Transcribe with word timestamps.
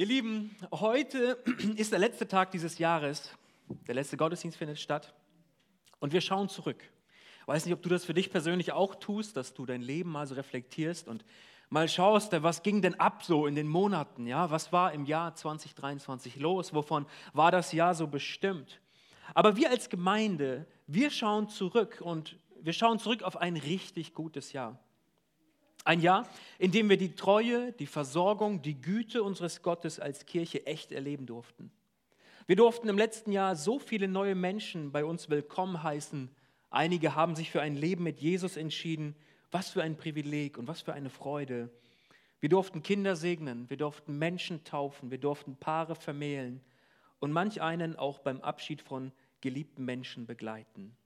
Ihr 0.00 0.06
Lieben, 0.06 0.56
heute 0.72 1.36
ist 1.76 1.92
der 1.92 1.98
letzte 1.98 2.26
Tag 2.26 2.52
dieses 2.52 2.78
Jahres. 2.78 3.36
Der 3.86 3.94
letzte 3.94 4.16
Gottesdienst 4.16 4.56
findet 4.56 4.80
statt. 4.80 5.12
Und 5.98 6.14
wir 6.14 6.22
schauen 6.22 6.48
zurück. 6.48 6.82
Ich 7.42 7.46
weiß 7.46 7.66
nicht, 7.66 7.74
ob 7.74 7.82
du 7.82 7.90
das 7.90 8.06
für 8.06 8.14
dich 8.14 8.30
persönlich 8.30 8.72
auch 8.72 8.94
tust, 8.94 9.36
dass 9.36 9.52
du 9.52 9.66
dein 9.66 9.82
Leben 9.82 10.10
mal 10.10 10.26
so 10.26 10.36
reflektierst 10.36 11.06
und 11.06 11.26
mal 11.68 11.86
schaust, 11.86 12.32
was 12.42 12.62
ging 12.62 12.80
denn 12.80 12.98
ab 12.98 13.24
so 13.24 13.46
in 13.46 13.54
den 13.54 13.68
Monaten? 13.68 14.26
Ja? 14.26 14.50
Was 14.50 14.72
war 14.72 14.94
im 14.94 15.04
Jahr 15.04 15.34
2023 15.34 16.36
los? 16.36 16.72
Wovon 16.72 17.04
war 17.34 17.50
das 17.50 17.72
Jahr 17.72 17.94
so 17.94 18.06
bestimmt? 18.06 18.80
Aber 19.34 19.56
wir 19.56 19.68
als 19.68 19.90
Gemeinde, 19.90 20.66
wir 20.86 21.10
schauen 21.10 21.50
zurück 21.50 22.00
und 22.02 22.38
wir 22.58 22.72
schauen 22.72 22.98
zurück 22.98 23.22
auf 23.22 23.36
ein 23.36 23.58
richtig 23.58 24.14
gutes 24.14 24.54
Jahr. 24.54 24.78
Ein 25.84 26.00
Jahr, 26.00 26.28
in 26.58 26.72
dem 26.72 26.90
wir 26.90 26.98
die 26.98 27.14
Treue, 27.14 27.72
die 27.72 27.86
Versorgung, 27.86 28.60
die 28.60 28.80
Güte 28.80 29.22
unseres 29.22 29.62
Gottes 29.62 29.98
als 29.98 30.26
Kirche 30.26 30.66
echt 30.66 30.92
erleben 30.92 31.26
durften. 31.26 31.70
Wir 32.46 32.56
durften 32.56 32.88
im 32.88 32.98
letzten 32.98 33.32
Jahr 33.32 33.56
so 33.56 33.78
viele 33.78 34.08
neue 34.08 34.34
Menschen 34.34 34.92
bei 34.92 35.04
uns 35.04 35.30
willkommen 35.30 35.82
heißen. 35.82 36.30
Einige 36.68 37.14
haben 37.14 37.34
sich 37.34 37.50
für 37.50 37.62
ein 37.62 37.76
Leben 37.76 38.04
mit 38.04 38.20
Jesus 38.20 38.56
entschieden. 38.56 39.14
Was 39.50 39.70
für 39.70 39.82
ein 39.82 39.96
Privileg 39.96 40.58
und 40.58 40.68
was 40.68 40.82
für 40.82 40.92
eine 40.92 41.10
Freude. 41.10 41.70
Wir 42.40 42.48
durften 42.48 42.82
Kinder 42.82 43.16
segnen, 43.16 43.68
wir 43.68 43.76
durften 43.76 44.18
Menschen 44.18 44.64
taufen, 44.64 45.10
wir 45.10 45.18
durften 45.18 45.56
Paare 45.56 45.94
vermählen 45.94 46.60
und 47.18 47.32
manch 47.32 47.60
einen 47.60 47.96
auch 47.96 48.20
beim 48.20 48.40
Abschied 48.40 48.80
von 48.80 49.12
geliebten 49.40 49.84
Menschen 49.84 50.26
begleiten. 50.26 50.96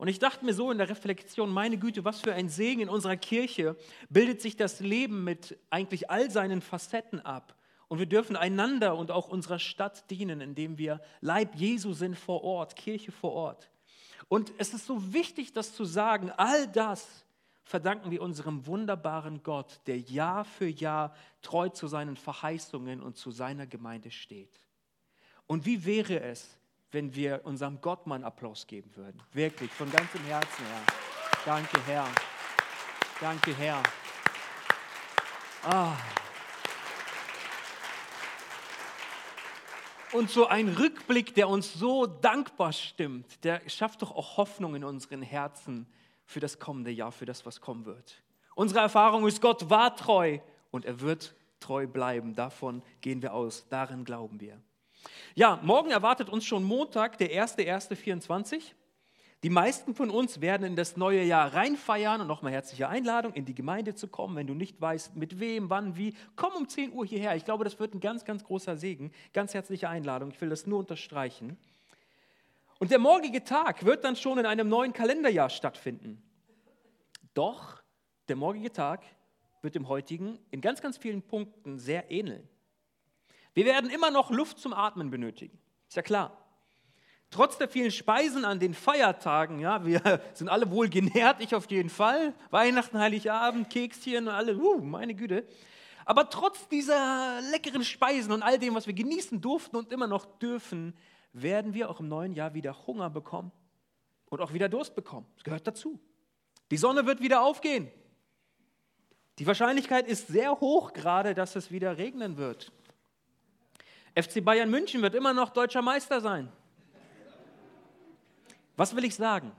Und 0.00 0.08
ich 0.08 0.18
dachte 0.18 0.46
mir 0.46 0.54
so 0.54 0.70
in 0.70 0.78
der 0.78 0.88
Reflexion, 0.88 1.52
meine 1.52 1.76
Güte, 1.76 2.06
was 2.06 2.22
für 2.22 2.32
ein 2.32 2.48
Segen 2.48 2.80
in 2.80 2.88
unserer 2.88 3.18
Kirche 3.18 3.76
bildet 4.08 4.40
sich 4.40 4.56
das 4.56 4.80
Leben 4.80 5.24
mit 5.24 5.58
eigentlich 5.68 6.08
all 6.08 6.30
seinen 6.30 6.62
Facetten 6.62 7.20
ab. 7.20 7.54
Und 7.86 7.98
wir 7.98 8.06
dürfen 8.06 8.34
einander 8.34 8.96
und 8.96 9.10
auch 9.10 9.28
unserer 9.28 9.58
Stadt 9.58 10.10
dienen, 10.10 10.40
indem 10.40 10.78
wir 10.78 11.02
Leib 11.20 11.54
Jesu 11.54 11.92
sind 11.92 12.18
vor 12.18 12.42
Ort, 12.44 12.76
Kirche 12.76 13.12
vor 13.12 13.32
Ort. 13.32 13.70
Und 14.28 14.54
es 14.56 14.72
ist 14.72 14.86
so 14.86 15.12
wichtig, 15.12 15.52
das 15.52 15.74
zu 15.74 15.84
sagen, 15.84 16.30
all 16.30 16.66
das 16.68 17.26
verdanken 17.62 18.10
wir 18.10 18.22
unserem 18.22 18.64
wunderbaren 18.64 19.42
Gott, 19.42 19.82
der 19.86 19.98
Jahr 19.98 20.46
für 20.46 20.68
Jahr 20.68 21.14
treu 21.42 21.68
zu 21.68 21.88
seinen 21.88 22.16
Verheißungen 22.16 23.02
und 23.02 23.18
zu 23.18 23.30
seiner 23.30 23.66
Gemeinde 23.66 24.10
steht. 24.10 24.66
Und 25.46 25.66
wie 25.66 25.84
wäre 25.84 26.20
es, 26.20 26.58
wenn 26.92 27.14
wir 27.14 27.40
unserem 27.44 27.80
Gott 27.80 28.06
mal 28.06 28.16
einen 28.16 28.24
Applaus 28.24 28.66
geben 28.66 28.90
würden. 28.96 29.22
Wirklich, 29.32 29.70
von 29.70 29.90
ganzem 29.90 30.22
Herzen, 30.24 30.64
Herr. 30.64 30.82
Danke, 31.44 31.80
Herr. 31.86 32.06
Danke, 33.20 33.56
Herr. 33.56 33.82
Ah. 35.62 35.96
Und 40.12 40.30
so 40.30 40.46
ein 40.46 40.68
Rückblick, 40.68 41.34
der 41.34 41.48
uns 41.48 41.72
so 41.72 42.06
dankbar 42.06 42.72
stimmt, 42.72 43.44
der 43.44 43.60
schafft 43.68 44.02
doch 44.02 44.10
auch 44.10 44.36
Hoffnung 44.38 44.74
in 44.74 44.82
unseren 44.82 45.22
Herzen 45.22 45.86
für 46.24 46.40
das 46.40 46.58
kommende 46.58 46.90
Jahr, 46.90 47.12
für 47.12 47.26
das, 47.26 47.46
was 47.46 47.60
kommen 47.60 47.84
wird. 47.84 48.22
Unsere 48.56 48.80
Erfahrung 48.80 49.26
ist, 49.26 49.40
Gott 49.40 49.70
war 49.70 49.94
treu 49.94 50.38
und 50.70 50.84
er 50.84 51.00
wird 51.00 51.34
treu 51.60 51.86
bleiben. 51.86 52.34
Davon 52.34 52.82
gehen 53.00 53.22
wir 53.22 53.34
aus, 53.34 53.66
darin 53.68 54.04
glauben 54.04 54.40
wir. 54.40 54.60
Ja, 55.34 55.60
morgen 55.62 55.90
erwartet 55.90 56.28
uns 56.28 56.44
schon 56.44 56.64
Montag, 56.64 57.18
der 57.18 57.30
1.1.24. 57.30 58.74
Die 59.42 59.48
meisten 59.48 59.94
von 59.94 60.10
uns 60.10 60.42
werden 60.42 60.66
in 60.66 60.76
das 60.76 60.98
neue 60.98 61.22
Jahr 61.22 61.54
reinfeiern 61.54 62.20
und 62.20 62.26
nochmal 62.26 62.52
herzliche 62.52 62.88
Einladung, 62.88 63.32
in 63.32 63.46
die 63.46 63.54
Gemeinde 63.54 63.94
zu 63.94 64.06
kommen. 64.06 64.36
Wenn 64.36 64.46
du 64.46 64.52
nicht 64.52 64.78
weißt, 64.78 65.16
mit 65.16 65.40
wem, 65.40 65.70
wann, 65.70 65.96
wie, 65.96 66.14
komm 66.36 66.52
um 66.54 66.68
10 66.68 66.92
Uhr 66.92 67.06
hierher. 67.06 67.34
Ich 67.36 67.46
glaube, 67.46 67.64
das 67.64 67.78
wird 67.78 67.94
ein 67.94 68.00
ganz, 68.00 68.26
ganz 68.26 68.44
großer 68.44 68.76
Segen. 68.76 69.12
Ganz 69.32 69.54
herzliche 69.54 69.88
Einladung. 69.88 70.30
Ich 70.30 70.40
will 70.42 70.50
das 70.50 70.66
nur 70.66 70.80
unterstreichen. 70.80 71.56
Und 72.78 72.90
der 72.90 72.98
morgige 72.98 73.42
Tag 73.42 73.84
wird 73.86 74.04
dann 74.04 74.16
schon 74.16 74.38
in 74.38 74.44
einem 74.44 74.68
neuen 74.68 74.92
Kalenderjahr 74.92 75.48
stattfinden. 75.48 76.22
Doch 77.32 77.82
der 78.28 78.36
morgige 78.36 78.72
Tag 78.72 79.04
wird 79.62 79.74
dem 79.74 79.88
heutigen 79.88 80.38
in 80.50 80.60
ganz, 80.60 80.82
ganz 80.82 80.98
vielen 80.98 81.22
Punkten 81.22 81.78
sehr 81.78 82.10
ähneln. 82.10 82.46
Wir 83.54 83.64
werden 83.64 83.90
immer 83.90 84.10
noch 84.10 84.30
Luft 84.30 84.58
zum 84.58 84.72
Atmen 84.72 85.10
benötigen. 85.10 85.58
Ist 85.88 85.96
ja 85.96 86.02
klar. 86.02 86.36
Trotz 87.30 87.58
der 87.58 87.68
vielen 87.68 87.92
Speisen 87.92 88.44
an 88.44 88.58
den 88.58 88.74
Feiertagen, 88.74 89.60
ja, 89.60 89.84
wir 89.84 90.20
sind 90.34 90.48
alle 90.48 90.70
wohl 90.70 90.88
genährt, 90.88 91.40
ich 91.40 91.54
auf 91.54 91.70
jeden 91.70 91.88
Fall. 91.88 92.34
Weihnachten, 92.50 92.98
Heiligabend, 92.98 93.70
Kekschen 93.70 94.26
und 94.26 94.34
alle, 94.34 94.56
uh, 94.56 94.80
meine 94.80 95.14
Güte. 95.14 95.46
Aber 96.04 96.28
trotz 96.28 96.66
dieser 96.68 97.40
leckeren 97.52 97.84
Speisen 97.84 98.32
und 98.32 98.42
all 98.42 98.58
dem, 98.58 98.74
was 98.74 98.88
wir 98.88 98.94
genießen 98.94 99.40
durften 99.40 99.76
und 99.76 99.92
immer 99.92 100.08
noch 100.08 100.24
dürfen, 100.38 100.96
werden 101.32 101.72
wir 101.72 101.88
auch 101.88 102.00
im 102.00 102.08
neuen 102.08 102.32
Jahr 102.32 102.54
wieder 102.54 102.86
Hunger 102.86 103.10
bekommen 103.10 103.52
und 104.28 104.40
auch 104.40 104.52
wieder 104.52 104.68
Durst 104.68 104.96
bekommen. 104.96 105.26
Das 105.36 105.44
gehört 105.44 105.66
dazu. 105.66 106.00
Die 106.72 106.76
Sonne 106.76 107.06
wird 107.06 107.20
wieder 107.20 107.42
aufgehen. 107.42 107.90
Die 109.38 109.46
Wahrscheinlichkeit 109.46 110.08
ist 110.08 110.26
sehr 110.26 110.58
hoch 110.60 110.92
gerade, 110.92 111.34
dass 111.34 111.54
es 111.54 111.70
wieder 111.70 111.96
regnen 111.96 112.36
wird. 112.36 112.72
FC 114.14 114.44
Bayern 114.44 114.70
München 114.70 115.02
wird 115.02 115.14
immer 115.14 115.32
noch 115.32 115.50
deutscher 115.50 115.82
Meister 115.82 116.20
sein. 116.20 116.50
Was 118.76 118.96
will 118.96 119.04
ich 119.04 119.14
sagen? 119.14 119.52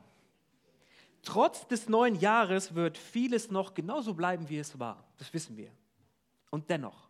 Trotz 1.24 1.68
des 1.68 1.88
neuen 1.88 2.16
Jahres 2.16 2.74
wird 2.74 2.98
vieles 2.98 3.52
noch 3.52 3.74
genauso 3.74 4.14
bleiben, 4.14 4.50
wie 4.50 4.58
es 4.58 4.80
war. 4.80 5.06
Das 5.18 5.32
wissen 5.34 5.56
wir. 5.56 5.72
Und 6.50 6.70
dennoch. 6.70 7.10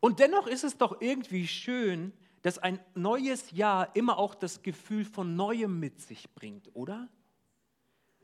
Und 0.00 0.20
dennoch 0.20 0.46
ist 0.46 0.64
es 0.64 0.76
doch 0.76 1.00
irgendwie 1.00 1.46
schön, 1.46 2.12
dass 2.42 2.58
ein 2.58 2.80
neues 2.94 3.52
Jahr 3.52 3.94
immer 3.94 4.18
auch 4.18 4.34
das 4.34 4.62
Gefühl 4.62 5.04
von 5.04 5.36
Neuem 5.36 5.78
mit 5.78 6.00
sich 6.00 6.32
bringt, 6.34 6.74
oder? 6.74 7.08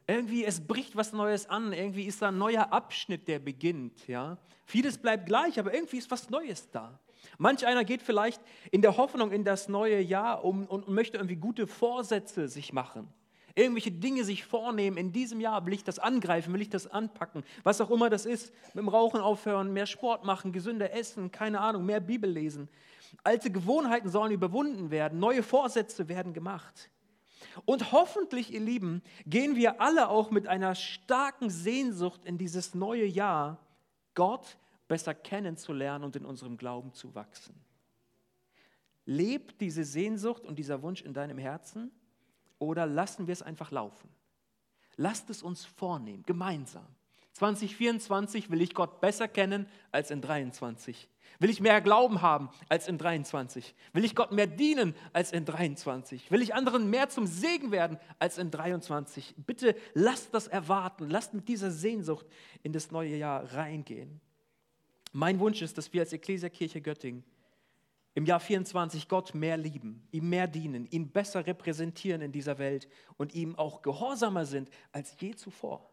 Irgendwie, 0.07 0.45
es 0.45 0.67
bricht 0.67 0.97
was 0.97 1.13
Neues 1.13 1.49
an, 1.49 1.73
irgendwie 1.73 2.05
ist 2.05 2.21
da 2.23 2.29
ein 2.29 2.39
neuer 2.39 2.73
Abschnitt, 2.73 3.29
der 3.29 3.39
beginnt. 3.39 4.09
Ja? 4.09 4.39
Vieles 4.65 4.99
bleibt 4.99 5.27
gleich, 5.27 5.59
aber 5.59 5.73
irgendwie 5.73 5.99
ist 5.99 6.11
was 6.11 6.31
Neues 6.31 6.69
da. 6.71 6.99
Manch 7.39 7.67
einer 7.67 7.84
geht 7.84 8.03
vielleicht 8.03 8.41
in 8.71 8.83
der 8.83 8.97
Hoffnung 8.97 9.33
in 9.33 9.45
das 9.45 9.69
neue 9.69 10.01
Jahr 10.01 10.45
um 10.45 10.67
und 10.67 10.89
möchte 10.89 11.17
irgendwie 11.17 11.37
gute 11.37 11.67
Vorsätze 11.67 12.49
sich 12.49 12.73
machen. 12.73 13.09
Irgendwelche 13.55 13.91
Dinge 13.91 14.23
sich 14.23 14.45
vornehmen. 14.45 14.97
In 14.97 15.12
diesem 15.12 15.41
Jahr 15.41 15.67
will 15.67 15.73
ich 15.73 15.83
das 15.83 15.99
angreifen, 15.99 16.53
will 16.55 16.61
ich 16.61 16.69
das 16.69 16.87
anpacken. 16.87 17.43
Was 17.65 17.81
auch 17.81 17.91
immer 17.91 18.09
das 18.09 18.25
ist. 18.25 18.53
Mit 18.67 18.77
dem 18.77 18.89
Rauchen 18.89 19.21
aufhören, 19.21 19.73
mehr 19.73 19.87
Sport 19.87 20.25
machen, 20.25 20.53
gesünder 20.53 20.93
essen, 20.93 21.33
keine 21.33 21.61
Ahnung, 21.61 21.84
mehr 21.84 21.99
Bibel 21.99 22.31
lesen. 22.31 22.69
Alte 23.25 23.50
Gewohnheiten 23.50 24.11
sollen 24.11 24.31
überwunden 24.31 24.93
werden. 24.93 25.19
Neue 25.19 25.43
Vorsätze 25.43 26.09
werden 26.09 26.35
gemacht. 26.35 26.89
Und 27.65 27.91
hoffentlich, 27.91 28.53
ihr 28.53 28.61
Lieben, 28.61 29.03
gehen 29.27 29.56
wir 29.56 29.81
alle 29.81 30.09
auch 30.09 30.31
mit 30.31 30.47
einer 30.47 30.75
starken 30.75 31.50
Sehnsucht 31.50 32.25
in 32.25 32.39
dieses 32.39 32.75
neue 32.75 33.06
Jahr, 33.06 33.59
Gott 34.15 34.56
besser 34.88 35.15
kennenzulernen 35.15 36.04
und 36.04 36.16
in 36.16 36.25
unserem 36.25 36.56
Glauben 36.56 36.93
zu 36.93 37.15
wachsen. 37.15 37.54
Lebt 39.04 39.60
diese 39.60 39.84
Sehnsucht 39.84 40.44
und 40.44 40.59
dieser 40.59 40.82
Wunsch 40.82 41.03
in 41.03 41.15
deinem 41.15 41.38
Herzen 41.38 41.91
oder 42.59 42.87
lassen 42.87 43.26
wir 43.26 43.32
es 43.32 43.43
einfach 43.43 43.71
laufen? 43.71 44.09
Lasst 44.97 45.31
es 45.31 45.43
uns 45.43 45.65
vornehmen, 45.65 46.25
gemeinsam. 46.25 46.87
2024 47.34 48.50
will 48.50 48.60
ich 48.60 48.75
Gott 48.75 49.00
besser 49.00 49.28
kennen 49.28 49.66
als 49.93 50.10
in 50.10 50.21
23. 50.21 51.09
Will 51.38 51.50
ich 51.50 51.60
mehr 51.60 51.81
Glauben 51.81 52.20
haben 52.20 52.50
als 52.69 52.88
in 52.88 52.99
23? 52.99 53.75
Will 53.93 54.05
ich 54.05 54.16
Gott 54.16 54.32
mehr 54.32 54.49
dienen 54.49 54.94
als 55.12 55.31
in 55.31 55.44
23? 55.44 56.32
Will 56.32 56.43
ich 56.43 56.55
anderen 56.55 56.91
mehr 56.91 57.09
zum 57.10 57.26
Segen 57.26 57.70
werden 57.70 57.99
als 58.19 58.38
in 58.38 58.50
23? 58.50 59.37
Bitte 59.37 59.76
lasst 59.94 60.34
das 60.34 60.49
erwarten. 60.49 61.09
Lasst 61.09 61.32
mit 61.32 61.47
dieser 61.47 61.70
Sehnsucht 61.70 62.26
in 62.65 62.72
das 62.72 62.91
neue 62.91 63.16
Jahr 63.16 63.55
reingehen. 63.55 64.20
Mein 65.13 65.39
Wunsch 65.41 65.63
ist, 65.63 65.79
dass 65.79 65.93
wir 65.93 66.03
als 66.03 66.13
Ekklesiakirche 66.13 66.81
Göttingen 66.81 67.25
im 68.15 68.27
Jahr 68.27 68.41
24 68.41 69.09
Gott 69.09 69.35
mehr 69.35 69.56
lieben, 69.56 70.06
ihm 70.11 70.29
mehr 70.29 70.49
dienen, 70.49 70.87
ihn 70.91 71.11
besser 71.11 71.47
repräsentieren 71.47 72.21
in 72.21 72.32
dieser 72.32 72.59
Welt 72.59 72.88
und 73.17 73.35
ihm 73.35 73.56
auch 73.56 73.82
gehorsamer 73.82 74.44
sind 74.44 74.69
als 74.93 75.15
je 75.21 75.35
zuvor. 75.35 75.88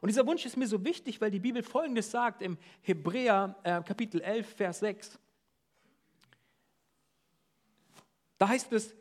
Und 0.00 0.08
dieser 0.08 0.26
Wunsch 0.26 0.44
ist 0.44 0.56
mir 0.56 0.66
so 0.66 0.84
wichtig, 0.84 1.20
weil 1.20 1.30
die 1.30 1.40
Bibel 1.40 1.62
Folgendes 1.62 2.10
sagt 2.10 2.42
im 2.42 2.58
Hebräer 2.82 3.56
äh, 3.62 3.82
Kapitel 3.82 4.20
11, 4.20 4.54
Vers 4.54 4.80
6. 4.80 5.18
Da 8.36 8.48
heißt 8.48 8.72
es, 8.72 8.94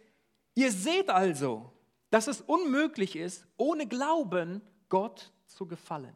ihr 0.56 0.72
seht 0.72 1.10
also, 1.10 1.72
dass 2.10 2.28
es 2.28 2.42
unmöglich 2.42 3.16
ist, 3.16 3.46
ohne 3.58 3.88
Glauben 3.88 4.62
Gott 4.90 5.32
zu 5.46 5.68
gefallen. 5.68 6.16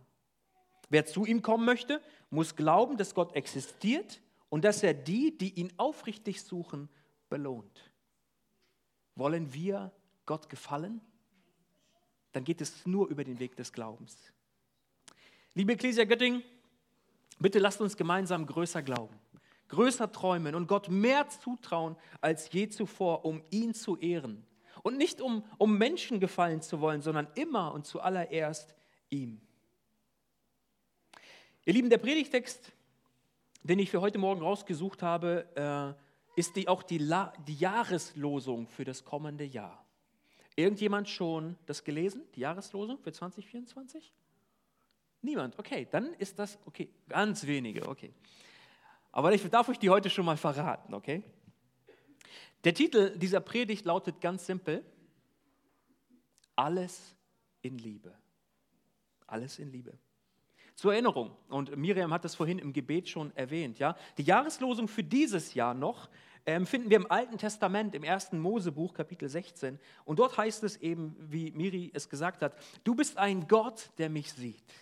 Wer 0.92 1.06
zu 1.06 1.26
ihm 1.26 1.42
kommen 1.42 1.64
möchte, 1.64 2.02
muss 2.30 2.54
glauben, 2.54 2.98
dass 2.98 3.16
Gott 3.16 3.34
existiert 3.34 4.22
und 4.50 4.66
dass 4.66 4.84
er 4.84 4.94
die, 4.94 5.38
die 5.38 5.54
ihn 5.54 5.72
aufrichtig 5.78 6.44
suchen, 6.44 6.90
belohnt. 7.30 7.90
Wollen 9.16 9.54
wir 9.54 9.94
Gott 10.26 10.50
gefallen? 10.50 11.00
Dann 12.34 12.44
geht 12.44 12.60
es 12.60 12.86
nur 12.86 13.08
über 13.08 13.24
den 13.24 13.40
Weg 13.40 13.56
des 13.56 13.72
Glaubens. 13.72 14.34
Liebe 15.54 15.72
Ecclesia 15.72 16.04
Göttingen, 16.04 16.44
bitte 17.40 17.60
lasst 17.60 17.80
uns 17.80 17.96
gemeinsam 17.96 18.46
größer 18.46 18.82
glauben, 18.82 19.18
größer 19.70 20.12
träumen 20.12 20.56
und 20.56 20.68
Gott 20.68 20.90
mehr 20.90 21.30
zutrauen 21.30 21.96
als 22.20 22.52
je 22.52 22.68
zuvor, 22.68 23.24
um 23.24 23.42
ihn 23.50 23.74
zu 23.74 23.96
ehren. 23.96 24.46
Und 24.84 24.98
nicht 24.98 25.22
um, 25.22 25.46
um 25.58 25.78
Menschen 25.78 26.20
gefallen 26.20 26.62
zu 26.62 26.82
wollen, 26.82 27.02
sondern 27.02 27.30
immer 27.36 27.74
und 27.74 27.86
zuallererst 27.86 28.76
ihm. 29.10 29.40
Ihr 31.64 31.74
Lieben, 31.74 31.92
der 31.92 32.00
Predigtext, 32.00 32.72
den 33.62 33.78
ich 33.78 33.92
für 33.92 34.02
heute 34.02 34.18
Morgen 34.18 34.42
rausgesucht 34.42 35.04
habe, 35.04 35.46
äh, 36.36 36.40
ist 36.40 36.56
die, 36.56 36.68
auch 36.68 36.82
die, 36.82 36.98
La 36.98 37.34
die 37.48 37.54
Jahreslosung 37.54 38.68
für 38.68 38.84
das 38.84 39.06
kommende 39.06 39.44
Jahr. 39.44 39.86
Irgendjemand 40.56 41.08
schon 41.08 41.56
das 41.68 41.84
gelesen, 41.84 42.24
die 42.34 42.40
Jahreslosung 42.40 42.98
für 42.98 43.12
2024? 43.12 44.12
Niemand, 45.22 45.60
okay, 45.60 45.88
dann 45.92 46.14
ist 46.16 46.40
das, 46.40 46.58
okay, 46.66 46.90
ganz 47.08 47.46
wenige, 47.46 47.88
okay. 47.88 48.12
Aber 49.12 49.32
ich 49.32 49.48
darf 49.48 49.70
euch 49.70 49.78
die 49.78 49.92
heute 49.92 50.10
schon 50.10 50.26
mal 50.26 50.38
verraten, 50.38 50.96
okay? 50.96 51.24
Der 52.64 52.74
Titel 52.74 53.16
dieser 53.20 53.40
Predigt 53.40 53.86
lautet 53.86 54.20
ganz 54.20 54.48
simpel, 54.48 54.84
alles 56.56 57.16
in 57.62 57.78
Liebe. 57.78 58.18
Alles 59.28 59.60
in 59.60 59.72
Liebe. 59.72 59.96
Zur 60.82 60.94
Erinnerung, 60.94 61.30
und 61.48 61.78
Miriam 61.78 62.12
hat 62.12 62.26
das 62.26 62.34
vorhin 62.34 62.58
im 62.58 62.74
Gebet 62.74 63.08
schon 63.08 63.32
erwähnt, 63.36 63.78
ja, 63.78 63.96
die 64.18 64.24
Jahreslosung 64.24 64.88
für 64.88 65.04
dieses 65.04 65.54
Jahr 65.54 65.76
noch 65.76 66.10
ähm, 66.48 66.66
finden 66.66 66.90
wir 66.90 66.98
im 66.98 67.12
Alten 67.12 67.38
Testament, 67.38 67.94
im 67.94 68.04
ersten 68.04 68.40
Mosebuch, 68.40 68.96
Kapitel 68.96 69.30
16. 69.30 69.78
Und 70.06 70.18
dort 70.18 70.36
heißt 70.40 70.64
es 70.64 70.78
eben, 70.78 71.16
wie 71.20 71.52
Miri 71.52 71.92
es 71.94 72.10
gesagt 72.10 72.42
hat, 72.42 72.56
du 72.84 72.96
bist 72.96 73.20
ein 73.20 73.48
Gott, 73.48 73.92
der 74.00 74.10
mich 74.10 74.34
sieht. 74.34 74.74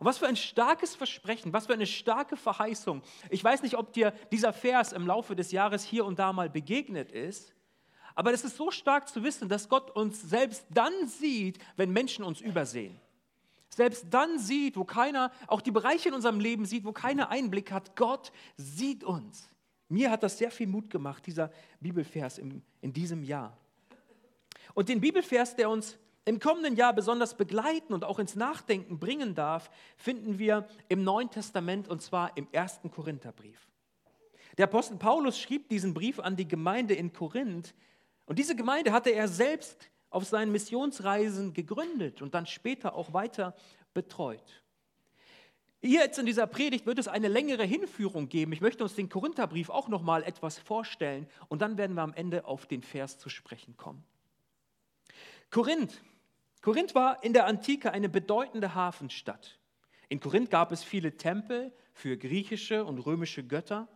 Und 0.00 0.06
was 0.06 0.18
für 0.18 0.26
ein 0.26 0.34
starkes 0.34 0.96
Versprechen, 0.96 1.52
was 1.52 1.66
für 1.66 1.74
eine 1.74 1.86
starke 1.86 2.36
Verheißung. 2.36 3.00
Ich 3.30 3.44
weiß 3.44 3.62
nicht, 3.62 3.76
ob 3.76 3.92
dir 3.92 4.12
dieser 4.32 4.52
Vers 4.52 4.92
im 4.92 5.06
Laufe 5.06 5.36
des 5.36 5.52
Jahres 5.52 5.84
hier 5.84 6.06
und 6.06 6.18
da 6.18 6.32
mal 6.32 6.50
begegnet 6.50 7.12
ist, 7.12 7.54
aber 8.16 8.32
es 8.32 8.42
ist 8.42 8.56
so 8.56 8.72
stark 8.72 9.08
zu 9.08 9.22
wissen, 9.22 9.48
dass 9.48 9.68
Gott 9.68 9.92
uns 9.92 10.22
selbst 10.22 10.66
dann 10.70 11.06
sieht, 11.06 11.60
wenn 11.76 11.92
Menschen 11.92 12.24
uns 12.24 12.40
übersehen. 12.40 13.00
Selbst 13.68 14.06
dann 14.10 14.38
sieht, 14.38 14.76
wo 14.76 14.84
keiner, 14.84 15.30
auch 15.46 15.60
die 15.60 15.70
Bereiche 15.70 16.08
in 16.08 16.14
unserem 16.14 16.40
Leben 16.40 16.64
sieht, 16.64 16.84
wo 16.84 16.92
keiner 16.92 17.30
Einblick 17.30 17.70
hat, 17.70 17.96
Gott 17.96 18.32
sieht 18.56 19.04
uns. 19.04 19.48
Mir 19.88 20.10
hat 20.10 20.22
das 20.22 20.38
sehr 20.38 20.50
viel 20.50 20.66
Mut 20.66 20.90
gemacht, 20.90 21.26
dieser 21.26 21.50
Bibelvers 21.80 22.38
in, 22.38 22.62
in 22.80 22.92
diesem 22.92 23.22
Jahr. 23.22 23.56
Und 24.74 24.88
den 24.88 25.00
Bibelvers, 25.00 25.56
der 25.56 25.70
uns 25.70 25.98
im 26.24 26.40
kommenden 26.40 26.76
Jahr 26.76 26.92
besonders 26.92 27.36
begleiten 27.36 27.94
und 27.94 28.04
auch 28.04 28.18
ins 28.18 28.36
Nachdenken 28.36 28.98
bringen 28.98 29.34
darf, 29.34 29.70
finden 29.96 30.38
wir 30.38 30.68
im 30.88 31.02
Neuen 31.02 31.30
Testament 31.30 31.88
und 31.88 32.02
zwar 32.02 32.36
im 32.36 32.46
ersten 32.52 32.90
Korintherbrief. 32.90 33.66
Der 34.58 34.64
Apostel 34.64 34.98
Paulus 34.98 35.38
schrieb 35.38 35.68
diesen 35.70 35.94
Brief 35.94 36.18
an 36.18 36.36
die 36.36 36.46
Gemeinde 36.46 36.94
in 36.94 37.12
Korinth 37.12 37.74
und 38.26 38.38
diese 38.38 38.54
Gemeinde 38.54 38.92
hatte 38.92 39.10
er 39.10 39.26
selbst 39.26 39.88
auf 40.10 40.24
seinen 40.24 40.52
Missionsreisen 40.52 41.52
gegründet 41.52 42.22
und 42.22 42.34
dann 42.34 42.46
später 42.46 42.94
auch 42.94 43.12
weiter 43.12 43.54
betreut. 43.94 44.62
Hier 45.80 46.00
jetzt 46.00 46.18
in 46.18 46.26
dieser 46.26 46.46
Predigt 46.46 46.86
wird 46.86 46.98
es 46.98 47.06
eine 47.06 47.28
längere 47.28 47.64
Hinführung 47.64 48.28
geben. 48.28 48.52
Ich 48.52 48.60
möchte 48.60 48.82
uns 48.82 48.96
den 48.96 49.08
Korintherbrief 49.08 49.70
auch 49.70 49.88
noch 49.88 50.02
mal 50.02 50.24
etwas 50.24 50.58
vorstellen 50.58 51.28
und 51.48 51.62
dann 51.62 51.78
werden 51.78 51.94
wir 51.94 52.02
am 52.02 52.14
Ende 52.14 52.46
auf 52.46 52.66
den 52.66 52.82
Vers 52.82 53.18
zu 53.18 53.28
sprechen 53.28 53.76
kommen. 53.76 54.04
Korinth 55.50 56.02
Korinth 56.60 56.94
war 56.94 57.22
in 57.22 57.32
der 57.32 57.46
Antike 57.46 57.92
eine 57.92 58.08
bedeutende 58.08 58.74
Hafenstadt. 58.74 59.58
In 60.08 60.20
Korinth 60.20 60.50
gab 60.50 60.72
es 60.72 60.82
viele 60.82 61.16
Tempel 61.16 61.72
für 61.92 62.16
griechische 62.16 62.84
und 62.84 62.98
römische 62.98 63.44
Götter. 63.44 63.88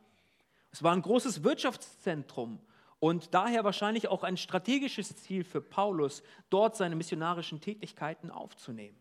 Es 0.71 0.83
war 0.83 0.93
ein 0.93 1.03
großes 1.03 1.43
Wirtschaftszentrum 1.43 2.61
und 3.03 3.35
daher 3.35 3.65
wahrscheinlich 3.65 4.07
auch 4.07 4.23
ein 4.23 4.37
strategisches 4.37 5.17
Ziel 5.17 5.43
für 5.43 5.61
Paulus, 5.61 6.23
dort 6.51 6.77
seine 6.77 6.95
missionarischen 6.95 7.61
Tätigkeiten 7.61 8.31
aufzunehmen. 8.31 8.97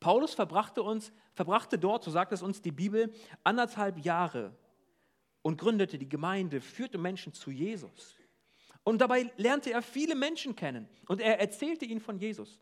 Paulus 0.00 0.32
verbrachte, 0.32 0.82
uns, 0.82 1.12
verbrachte 1.34 1.78
dort, 1.78 2.02
so 2.02 2.10
sagt 2.10 2.32
es 2.32 2.40
uns 2.40 2.62
die 2.62 2.72
Bibel, 2.72 3.12
anderthalb 3.44 4.02
Jahre 4.02 4.56
und 5.42 5.58
gründete 5.58 5.98
die 5.98 6.08
Gemeinde, 6.08 6.62
führte 6.62 6.96
Menschen 6.96 7.34
zu 7.34 7.50
Jesus. 7.50 8.16
Und 8.84 9.02
dabei 9.02 9.30
lernte 9.36 9.70
er 9.70 9.82
viele 9.82 10.14
Menschen 10.14 10.56
kennen 10.56 10.88
und 11.06 11.20
er 11.20 11.38
erzählte 11.38 11.84
ihnen 11.84 12.00
von 12.00 12.18
Jesus. 12.18 12.58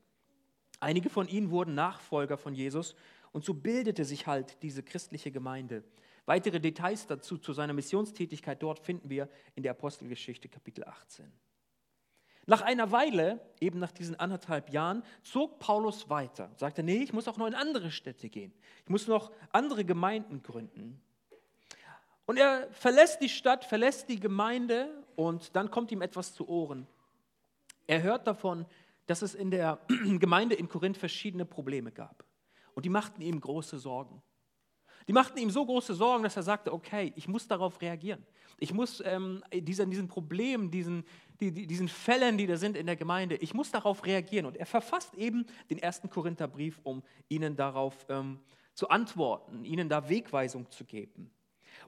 Einige 0.80 1.08
von 1.08 1.28
ihnen 1.28 1.52
wurden 1.52 1.76
Nachfolger 1.76 2.36
von 2.36 2.52
Jesus 2.52 2.96
und 3.30 3.44
so 3.44 3.54
bildete 3.54 4.04
sich 4.04 4.26
halt 4.26 4.60
diese 4.60 4.82
christliche 4.82 5.30
Gemeinde. 5.30 5.84
Weitere 6.26 6.60
Details 6.60 7.06
dazu 7.06 7.36
zu 7.36 7.52
seiner 7.52 7.72
Missionstätigkeit 7.74 8.62
dort 8.62 8.80
finden 8.80 9.10
wir 9.10 9.28
in 9.54 9.62
der 9.62 9.72
Apostelgeschichte 9.72 10.48
Kapitel 10.48 10.84
18. 10.84 11.30
Nach 12.46 12.60
einer 12.60 12.92
Weile, 12.92 13.40
eben 13.60 13.78
nach 13.78 13.92
diesen 13.92 14.18
anderthalb 14.18 14.70
Jahren, 14.70 15.02
zog 15.22 15.58
Paulus 15.58 16.10
weiter 16.10 16.48
und 16.50 16.58
sagte, 16.58 16.82
nee, 16.82 17.02
ich 17.02 17.12
muss 17.12 17.26
auch 17.26 17.38
noch 17.38 17.46
in 17.46 17.54
andere 17.54 17.90
Städte 17.90 18.28
gehen. 18.28 18.52
Ich 18.84 18.90
muss 18.90 19.06
noch 19.06 19.32
andere 19.52 19.84
Gemeinden 19.84 20.42
gründen. 20.42 21.00
Und 22.26 22.38
er 22.38 22.68
verlässt 22.72 23.20
die 23.20 23.28
Stadt, 23.28 23.64
verlässt 23.64 24.08
die 24.08 24.20
Gemeinde 24.20 25.04
und 25.16 25.56
dann 25.56 25.70
kommt 25.70 25.92
ihm 25.92 26.02
etwas 26.02 26.34
zu 26.34 26.48
Ohren. 26.48 26.86
Er 27.86 28.02
hört 28.02 28.26
davon, 28.26 28.66
dass 29.06 29.22
es 29.22 29.34
in 29.34 29.50
der 29.50 29.78
Gemeinde 30.18 30.54
in 30.54 30.68
Korinth 30.68 30.96
verschiedene 30.96 31.44
Probleme 31.44 31.92
gab. 31.92 32.24
Und 32.74 32.84
die 32.84 32.90
machten 32.90 33.20
ihm 33.20 33.40
große 33.40 33.78
Sorgen. 33.78 34.22
Die 35.06 35.12
machten 35.12 35.38
ihm 35.38 35.50
so 35.50 35.64
große 35.64 35.94
Sorgen, 35.94 36.24
dass 36.24 36.36
er 36.36 36.42
sagte, 36.42 36.72
okay, 36.72 37.12
ich 37.16 37.28
muss 37.28 37.46
darauf 37.46 37.80
reagieren. 37.80 38.24
Ich 38.58 38.72
muss 38.72 39.02
ähm, 39.04 39.42
diesen, 39.52 39.90
diesen 39.90 40.08
Problemen, 40.08 40.70
diesen, 40.70 41.04
die, 41.40 41.66
diesen 41.66 41.88
Fällen, 41.88 42.38
die 42.38 42.46
da 42.46 42.56
sind 42.56 42.76
in 42.76 42.86
der 42.86 42.96
Gemeinde, 42.96 43.36
ich 43.36 43.52
muss 43.52 43.70
darauf 43.70 44.06
reagieren. 44.06 44.46
Und 44.46 44.56
er 44.56 44.66
verfasst 44.66 45.14
eben 45.14 45.46
den 45.70 45.78
ersten 45.78 46.08
Korintherbrief, 46.08 46.80
um 46.84 47.02
ihnen 47.28 47.56
darauf 47.56 48.06
ähm, 48.08 48.40
zu 48.74 48.88
antworten, 48.88 49.64
ihnen 49.64 49.88
da 49.88 50.08
Wegweisung 50.08 50.70
zu 50.70 50.84
geben. 50.84 51.30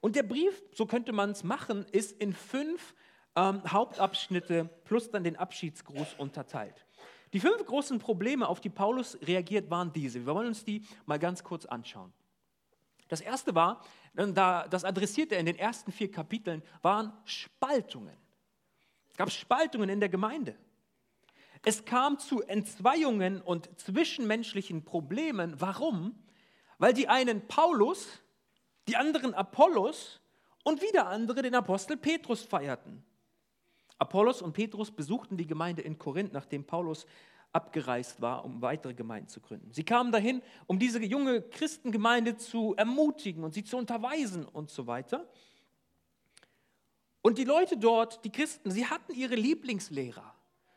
Und 0.00 0.16
der 0.16 0.24
Brief, 0.24 0.62
so 0.72 0.86
könnte 0.86 1.12
man 1.12 1.30
es 1.30 1.44
machen, 1.44 1.86
ist 1.92 2.20
in 2.20 2.32
fünf 2.32 2.94
ähm, 3.34 3.62
Hauptabschnitte 3.66 4.68
plus 4.84 5.10
dann 5.10 5.24
den 5.24 5.36
Abschiedsgruß 5.36 6.14
unterteilt. 6.18 6.86
Die 7.32 7.40
fünf 7.40 7.64
großen 7.64 7.98
Probleme, 7.98 8.48
auf 8.48 8.60
die 8.60 8.70
Paulus 8.70 9.18
reagiert, 9.22 9.70
waren 9.70 9.92
diese. 9.92 10.24
Wir 10.26 10.34
wollen 10.34 10.48
uns 10.48 10.64
die 10.64 10.82
mal 11.06 11.18
ganz 11.18 11.42
kurz 11.42 11.66
anschauen. 11.66 12.12
Das 13.08 13.20
erste 13.20 13.54
war, 13.54 13.82
das 14.14 14.84
adressiert 14.84 15.32
er 15.32 15.38
in 15.38 15.46
den 15.46 15.56
ersten 15.56 15.92
vier 15.92 16.10
Kapiteln, 16.10 16.62
waren 16.82 17.12
Spaltungen. 17.24 18.16
Es 19.10 19.16
gab 19.16 19.30
Spaltungen 19.30 19.88
in 19.88 20.00
der 20.00 20.08
Gemeinde. 20.08 20.56
Es 21.62 21.84
kam 21.84 22.18
zu 22.18 22.42
Entzweiungen 22.42 23.40
und 23.40 23.68
zwischenmenschlichen 23.80 24.84
Problemen. 24.84 25.60
Warum? 25.60 26.14
Weil 26.78 26.92
die 26.92 27.08
einen 27.08 27.46
Paulus, 27.48 28.22
die 28.88 28.96
anderen 28.96 29.34
Apollos 29.34 30.20
und 30.64 30.82
wieder 30.82 31.06
andere 31.06 31.42
den 31.42 31.54
Apostel 31.54 31.96
Petrus 31.96 32.42
feierten. 32.42 33.04
Apollos 33.98 34.42
und 34.42 34.52
Petrus 34.52 34.90
besuchten 34.90 35.36
die 35.36 35.46
Gemeinde 35.46 35.82
in 35.82 35.98
Korinth, 35.98 36.32
nachdem 36.32 36.64
Paulus 36.64 37.06
abgereist 37.56 38.20
war, 38.20 38.44
um 38.44 38.60
weitere 38.60 38.92
Gemeinden 38.92 39.28
zu 39.28 39.40
gründen. 39.40 39.72
Sie 39.72 39.82
kamen 39.82 40.12
dahin, 40.12 40.42
um 40.66 40.78
diese 40.78 41.02
junge 41.02 41.40
Christengemeinde 41.40 42.36
zu 42.36 42.74
ermutigen 42.76 43.42
und 43.42 43.54
sie 43.54 43.64
zu 43.64 43.78
unterweisen 43.78 44.44
und 44.44 44.70
so 44.70 44.86
weiter. 44.86 45.26
Und 47.22 47.38
die 47.38 47.44
Leute 47.44 47.78
dort, 47.78 48.22
die 48.26 48.30
Christen, 48.30 48.70
sie 48.70 48.86
hatten 48.86 49.14
ihre 49.14 49.34
Lieblingslehrer 49.34 50.34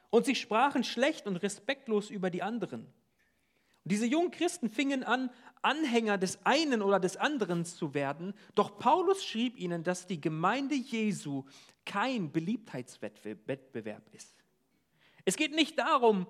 und 0.10 0.26
sie 0.26 0.36
sprachen 0.36 0.86
schlecht 0.86 1.28
und 1.28 1.36
respektlos 1.36 2.10
über 2.10 2.30
die 2.30 2.42
anderen. 2.42 2.86
Und 3.84 3.92
diese 3.92 4.06
jungen 4.06 4.32
Christen 4.32 4.70
fingen 4.70 5.04
an, 5.04 5.30
Anhänger 5.62 6.18
des 6.18 6.40
einen 6.46 6.82
oder 6.82 7.02
des 7.02 7.18
anderen 7.18 7.66
zu 7.66 7.94
werden, 7.94 8.34
doch 8.56 8.80
Paulus 8.80 9.26
schrieb 9.26 9.58
ihnen, 9.58 9.84
dass 9.84 10.08
die 10.08 10.22
Gemeinde 10.22 10.76
Jesu 10.76 11.44
kein 11.86 12.32
Beliebtheitswettbewerb 12.32 14.10
ist. 14.14 14.40
Es 15.26 15.36
geht 15.36 15.54
nicht 15.54 15.78
darum, 15.78 16.26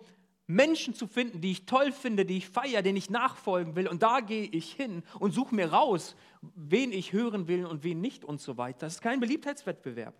Menschen 0.50 0.96
zu 0.96 1.06
finden, 1.06 1.42
die 1.42 1.52
ich 1.52 1.68
toll 1.68 1.92
finde, 1.92 2.26
die 2.26 2.38
ich 2.38 2.50
feiere, 2.50 2.82
denen 2.82 2.98
ich 2.98 3.12
nachfolgen 3.12 3.76
will. 3.76 3.88
Und 3.88 4.02
da 4.02 4.20
gehe 4.20 4.46
ich 4.46 4.74
hin 4.74 5.04
und 5.20 5.32
suche 5.32 5.54
mir 5.54 5.72
raus, 5.72 6.16
wen 6.42 6.92
ich 6.92 7.14
hören 7.14 7.48
will 7.48 7.68
und 7.68 7.84
wen 7.84 8.02
nicht 8.02 8.26
und 8.26 8.42
so 8.42 8.58
weiter. 8.58 8.88
Das 8.88 8.96
ist 8.96 9.02
kein 9.02 9.20
Beliebtheitswettbewerb. 9.20 10.16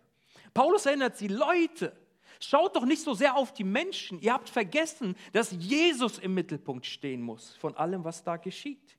Paulus 0.54 0.86
erinnert 0.86 1.18
sie, 1.18 1.30
Leute, 1.30 1.94
schaut 2.40 2.76
doch 2.76 2.86
nicht 2.86 3.02
so 3.02 3.16
sehr 3.16 3.36
auf 3.36 3.56
die 3.56 3.64
Menschen. 3.64 4.20
Ihr 4.20 4.34
habt 4.34 4.50
vergessen, 4.50 5.16
dass 5.34 5.50
Jesus 5.52 6.20
im 6.20 6.36
Mittelpunkt 6.36 6.86
stehen 6.86 7.24
muss 7.24 7.56
von 7.56 7.76
allem, 7.76 8.04
was 8.04 8.24
da 8.24 8.38
geschieht. 8.38 8.98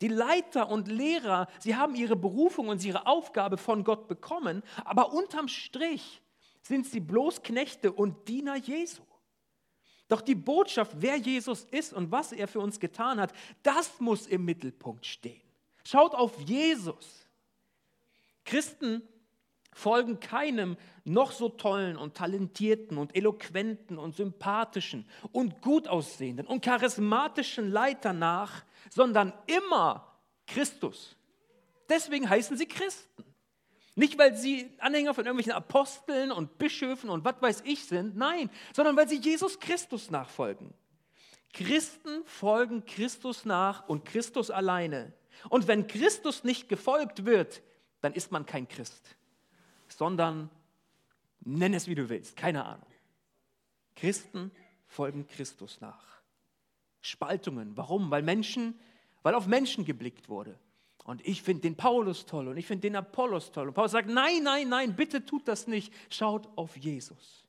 Die 0.00 0.08
Leiter 0.08 0.70
und 0.70 0.88
Lehrer, 0.88 1.48
sie 1.58 1.76
haben 1.76 1.94
ihre 1.94 2.16
Berufung 2.16 2.68
und 2.68 2.82
ihre 2.82 3.06
Aufgabe 3.06 3.58
von 3.58 3.84
Gott 3.84 4.08
bekommen, 4.08 4.62
aber 4.82 5.12
unterm 5.12 5.48
Strich 5.48 6.22
sind 6.62 6.86
sie 6.86 7.00
bloß 7.00 7.42
Knechte 7.42 7.92
und 7.92 8.28
Diener 8.28 8.56
Jesu. 8.56 9.02
Doch 10.08 10.22
die 10.22 10.34
Botschaft, 10.34 10.92
wer 10.96 11.16
Jesus 11.16 11.64
ist 11.70 11.92
und 11.92 12.10
was 12.10 12.32
er 12.32 12.48
für 12.48 12.60
uns 12.60 12.80
getan 12.80 13.20
hat, 13.20 13.32
das 13.62 14.00
muss 14.00 14.26
im 14.26 14.44
Mittelpunkt 14.44 15.04
stehen. 15.06 15.42
Schaut 15.84 16.14
auf 16.14 16.40
Jesus. 16.40 17.26
Christen 18.44 19.02
folgen 19.74 20.18
keinem 20.18 20.76
noch 21.04 21.32
so 21.32 21.48
tollen 21.48 21.96
und 21.96 22.14
talentierten 22.14 22.98
und 22.98 23.14
eloquenten 23.14 23.98
und 23.98 24.16
sympathischen 24.16 25.06
und 25.32 25.62
gut 25.62 25.88
aussehenden 25.88 26.46
und 26.46 26.64
charismatischen 26.64 27.70
Leiter 27.70 28.12
nach, 28.12 28.64
sondern 28.90 29.32
immer 29.46 30.18
Christus. 30.46 31.16
Deswegen 31.88 32.28
heißen 32.28 32.56
sie 32.56 32.66
Christen. 32.66 33.24
Nicht, 33.98 34.18
weil 34.18 34.34
sie 34.36 34.70
Anhänger 34.78 35.12
von 35.12 35.24
irgendwelchen 35.24 35.52
Aposteln 35.52 36.32
und 36.32 36.58
Bischöfen 36.58 37.10
und 37.10 37.24
was 37.24 37.40
weiß 37.40 37.62
ich 37.66 37.84
sind, 37.84 38.16
nein, 38.16 38.50
sondern 38.74 38.96
weil 38.96 39.08
sie 39.08 39.18
Jesus 39.18 39.60
Christus 39.60 40.10
nachfolgen. 40.10 40.72
Christen 41.52 42.24
folgen 42.24 42.84
Christus 42.84 43.44
nach 43.44 43.88
und 43.88 44.04
Christus 44.04 44.50
alleine. 44.50 45.12
Und 45.48 45.66
wenn 45.66 45.86
Christus 45.86 46.44
nicht 46.44 46.68
gefolgt 46.68 47.24
wird, 47.24 47.62
dann 48.00 48.12
ist 48.12 48.32
man 48.32 48.46
kein 48.46 48.68
Christ 48.68 49.18
sondern 49.88 50.50
nenn 51.40 51.74
es 51.74 51.86
wie 51.86 51.94
du 51.94 52.08
willst, 52.08 52.36
keine 52.36 52.64
Ahnung. 52.64 52.86
Christen 53.96 54.52
folgen 54.86 55.26
Christus 55.26 55.80
nach. 55.80 56.06
Spaltungen, 57.00 57.76
warum? 57.76 58.10
Weil 58.10 58.22
Menschen, 58.22 58.78
weil 59.22 59.34
auf 59.34 59.46
Menschen 59.46 59.84
geblickt 59.84 60.28
wurde. 60.28 60.58
Und 61.08 61.26
ich 61.26 61.42
finde 61.42 61.62
den 61.62 61.74
Paulus 61.74 62.26
toll 62.26 62.48
und 62.48 62.58
ich 62.58 62.66
finde 62.66 62.82
den 62.82 62.94
Apollos 62.94 63.50
toll. 63.50 63.68
Und 63.68 63.72
Paulus 63.72 63.92
sagt, 63.92 64.10
nein, 64.10 64.42
nein, 64.42 64.68
nein, 64.68 64.94
bitte 64.94 65.24
tut 65.24 65.48
das 65.48 65.66
nicht. 65.66 65.90
Schaut 66.10 66.46
auf 66.54 66.76
Jesus. 66.76 67.46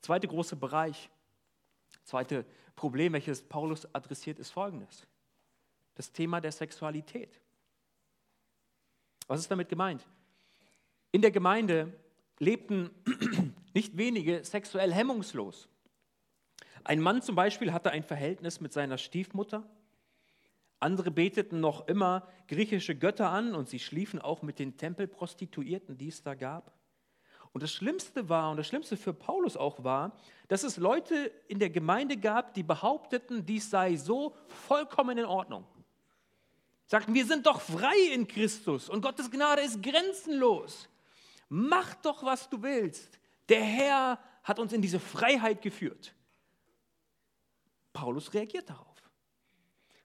zweite 0.00 0.28
große 0.28 0.54
Bereich, 0.54 1.10
zweite 2.04 2.46
Problem, 2.76 3.14
welches 3.14 3.42
Paulus 3.42 3.92
adressiert, 3.92 4.38
ist 4.38 4.50
folgendes. 4.50 5.08
Das 5.96 6.12
Thema 6.12 6.40
der 6.40 6.52
Sexualität. 6.52 7.40
Was 9.26 9.40
ist 9.40 9.50
damit 9.50 9.68
gemeint? 9.68 10.06
In 11.10 11.20
der 11.20 11.32
Gemeinde 11.32 11.92
lebten 12.38 12.90
nicht 13.74 13.96
wenige 13.96 14.44
sexuell 14.44 14.94
hemmungslos. 14.94 15.68
Ein 16.84 17.00
Mann 17.00 17.22
zum 17.22 17.34
Beispiel 17.34 17.72
hatte 17.72 17.90
ein 17.90 18.04
Verhältnis 18.04 18.60
mit 18.60 18.72
seiner 18.72 18.98
Stiefmutter. 18.98 19.68
Andere 20.82 21.10
beteten 21.10 21.60
noch 21.60 21.86
immer 21.88 22.28
griechische 22.48 22.94
Götter 22.94 23.30
an 23.30 23.54
und 23.54 23.68
sie 23.68 23.78
schliefen 23.78 24.20
auch 24.20 24.42
mit 24.42 24.58
den 24.58 24.76
Tempelprostituierten, 24.76 25.96
die 25.96 26.08
es 26.08 26.22
da 26.22 26.34
gab. 26.34 26.72
Und 27.52 27.62
das 27.62 27.72
Schlimmste 27.72 28.28
war, 28.28 28.50
und 28.50 28.56
das 28.56 28.66
Schlimmste 28.66 28.96
für 28.96 29.12
Paulus 29.12 29.56
auch 29.56 29.84
war, 29.84 30.16
dass 30.48 30.64
es 30.64 30.76
Leute 30.76 31.32
in 31.48 31.58
der 31.58 31.70
Gemeinde 31.70 32.16
gab, 32.16 32.54
die 32.54 32.62
behaupteten, 32.62 33.44
dies 33.44 33.70
sei 33.70 33.96
so 33.96 34.34
vollkommen 34.46 35.18
in 35.18 35.26
Ordnung. 35.26 35.66
Sagten, 36.86 37.14
wir 37.14 37.26
sind 37.26 37.46
doch 37.46 37.60
frei 37.60 37.96
in 38.12 38.26
Christus 38.26 38.88
und 38.88 39.02
Gottes 39.02 39.30
Gnade 39.30 39.62
ist 39.62 39.82
grenzenlos 39.82 40.88
mach 41.52 41.94
doch, 41.96 42.22
was 42.22 42.48
du 42.48 42.62
willst. 42.62 43.18
Der 43.48 43.62
Herr 43.62 44.18
hat 44.42 44.58
uns 44.58 44.72
in 44.72 44.80
diese 44.80 44.98
Freiheit 44.98 45.60
geführt. 45.60 46.14
Paulus 47.92 48.32
reagiert 48.32 48.70
darauf. 48.70 48.91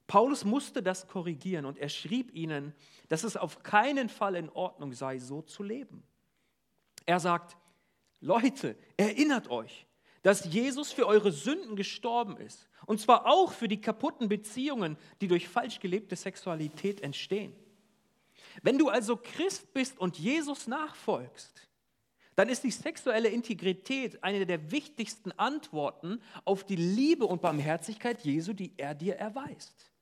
Paulus 0.08 0.44
musste 0.44 0.82
das 0.82 1.06
korrigieren 1.06 1.66
und 1.66 1.78
er 1.78 1.90
schrieb 1.90 2.34
ihnen, 2.34 2.74
dass 3.08 3.24
es 3.24 3.36
auf 3.36 3.62
keinen 3.62 4.08
Fall 4.08 4.34
in 4.34 4.48
Ordnung 4.48 4.94
sei, 4.94 5.18
so 5.18 5.42
zu 5.42 5.62
leben. 5.62 6.02
Er 7.04 7.20
sagt, 7.20 7.56
Leute, 8.20 8.74
erinnert 8.96 9.50
euch, 9.50 9.86
dass 10.22 10.44
Jesus 10.46 10.92
für 10.92 11.06
eure 11.06 11.30
Sünden 11.30 11.76
gestorben 11.76 12.38
ist. 12.38 12.68
Und 12.86 13.00
zwar 13.00 13.26
auch 13.26 13.52
für 13.52 13.68
die 13.68 13.80
kaputten 13.80 14.28
Beziehungen, 14.28 14.96
die 15.20 15.28
durch 15.28 15.46
falsch 15.46 15.78
gelebte 15.78 16.16
Sexualität 16.16 17.02
entstehen. 17.02 17.54
Wenn 18.62 18.78
du 18.78 18.88
also 18.88 19.16
Christ 19.16 19.72
bist 19.74 19.98
und 19.98 20.18
Jesus 20.18 20.66
nachfolgst, 20.66 21.68
dann 22.34 22.48
ist 22.48 22.64
die 22.64 22.70
sexuelle 22.70 23.28
Integrität 23.28 24.24
eine 24.24 24.46
der 24.46 24.70
wichtigsten 24.70 25.32
Antworten 25.32 26.22
auf 26.46 26.64
die 26.64 26.76
Liebe 26.76 27.26
und 27.26 27.42
Barmherzigkeit 27.42 28.24
Jesu, 28.24 28.54
die 28.54 28.72
er 28.78 28.94
dir 28.94 29.16
erweist. 29.16 29.92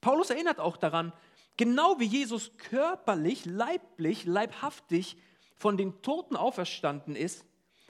Paulus 0.00 0.30
erinnert 0.30 0.60
auch 0.60 0.76
daran, 0.76 1.12
genau 1.56 1.98
wie 1.98 2.04
Jesus 2.04 2.56
körperlich, 2.56 3.44
leiblich, 3.44 4.24
leibhaftig 4.24 5.16
von 5.54 5.76
den 5.76 6.00
Toten 6.02 6.36
auferstanden 6.36 7.16
ist, 7.16 7.44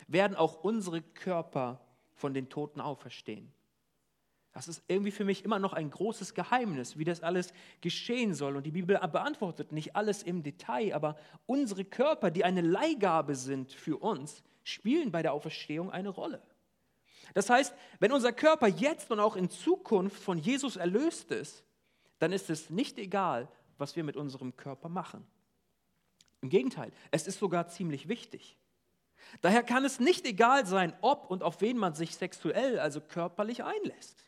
werden 0.07 0.37
auch 0.37 0.65
unsere 0.65 1.03
Körper 1.03 1.81
von 2.15 2.35
den 2.35 2.49
Toten 2.49 2.81
auferstehen. 2.81 3.53
Das 4.53 4.67
ist 4.67 4.83
irgendwie 4.89 5.13
für 5.13 5.25
mich 5.25 5.45
immer 5.45 5.59
noch 5.59 5.73
ein 5.73 5.91
großes 5.91 6.35
Geheimnis, 6.35 6.99
wie 6.99 7.05
das 7.05 7.23
alles 7.23 7.53
geschehen 7.81 8.35
soll. 8.35 8.57
Und 8.57 8.65
die 8.65 8.73
Bibel 8.73 8.99
beantwortet 8.99 9.71
nicht 9.71 9.95
alles 9.95 10.23
im 10.23 10.43
Detail, 10.43 10.95
aber 10.95 11.17
unsere 11.47 11.85
Körper, 11.85 12.31
die 12.31 12.45
eine 12.45 12.63
Leihgabe 12.63 13.37
sind 13.37 13.73
für 13.73 13.99
uns, 13.99 14.43
spielen 14.65 15.13
bei 15.13 15.23
der 15.23 15.33
Auferstehung 15.33 15.93
eine 15.93 16.09
Rolle. 16.09 16.43
Das 17.35 17.51
heißt, 17.51 17.75
wenn 18.01 18.11
unser 18.11 18.33
Körper 18.33 18.67
jetzt 18.67 19.11
und 19.11 19.21
auch 19.21 19.37
in 19.37 19.51
Zukunft 19.51 20.21
von 20.21 20.39
Jesus 20.39 20.77
erlöst 20.77 21.31
ist, 21.31 21.63
dann 22.19 22.33
ist 22.33 22.51
es 22.51 22.71
nicht 22.71 22.99
egal, 22.99 23.49
was 23.79 23.97
wir 23.97 24.05
mit 24.05 24.17
unserem 24.17 24.57
Körper 24.57 24.89
machen. 24.89 25.27
Im 26.41 26.49
Gegenteil, 26.49 26.93
es 27.11 27.27
ist 27.27 27.39
sogar 27.39 27.69
ziemlich 27.69 28.09
wichtig. 28.09 28.57
Daher 29.41 29.63
kann 29.63 29.85
es 29.85 30.01
nicht 30.01 30.25
egal 30.27 30.67
sein, 30.67 30.95
ob 31.01 31.31
und 31.31 31.43
auf 31.43 31.61
wen 31.61 31.77
man 31.77 31.95
sich 31.95 32.17
sexuell, 32.17 32.79
also 32.79 33.01
körperlich 33.01 33.65
einlässt. 33.65 34.25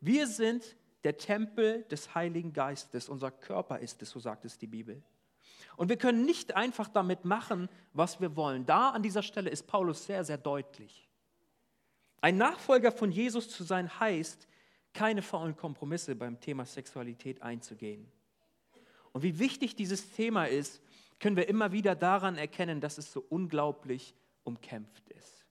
Wir 0.00 0.26
sind 0.26 0.76
der 1.04 1.18
Tempel 1.18 1.82
des 1.84 2.14
Heiligen 2.14 2.52
Geistes. 2.52 3.08
Unser 3.08 3.30
Körper 3.30 3.78
ist 3.80 4.02
es, 4.02 4.10
so 4.10 4.20
sagt 4.20 4.44
es 4.44 4.58
die 4.58 4.66
Bibel. 4.66 5.02
Und 5.76 5.88
wir 5.88 5.96
können 5.96 6.24
nicht 6.24 6.56
einfach 6.56 6.88
damit 6.88 7.24
machen, 7.24 7.68
was 7.92 8.20
wir 8.20 8.36
wollen. 8.36 8.66
Da 8.66 8.90
an 8.90 9.02
dieser 9.02 9.22
Stelle 9.22 9.50
ist 9.50 9.66
Paulus 9.66 10.04
sehr, 10.04 10.24
sehr 10.24 10.38
deutlich. 10.38 11.08
Ein 12.20 12.36
Nachfolger 12.36 12.92
von 12.92 13.10
Jesus 13.10 13.48
zu 13.48 13.64
sein 13.64 13.98
heißt, 13.98 14.46
keine 14.92 15.22
faulen 15.22 15.56
Kompromisse 15.56 16.16
beim 16.16 16.40
Thema 16.40 16.64
Sexualität 16.64 17.42
einzugehen. 17.42 18.10
Und 19.12 19.22
wie 19.22 19.38
wichtig 19.38 19.76
dieses 19.76 20.10
Thema 20.12 20.44
ist, 20.46 20.82
können 21.18 21.36
wir 21.36 21.48
immer 21.48 21.72
wieder 21.72 21.94
daran 21.94 22.36
erkennen, 22.36 22.80
dass 22.80 22.98
es 22.98 23.12
so 23.12 23.24
unglaublich 23.28 24.14
umkämpft 24.44 25.08
ist. 25.10 25.44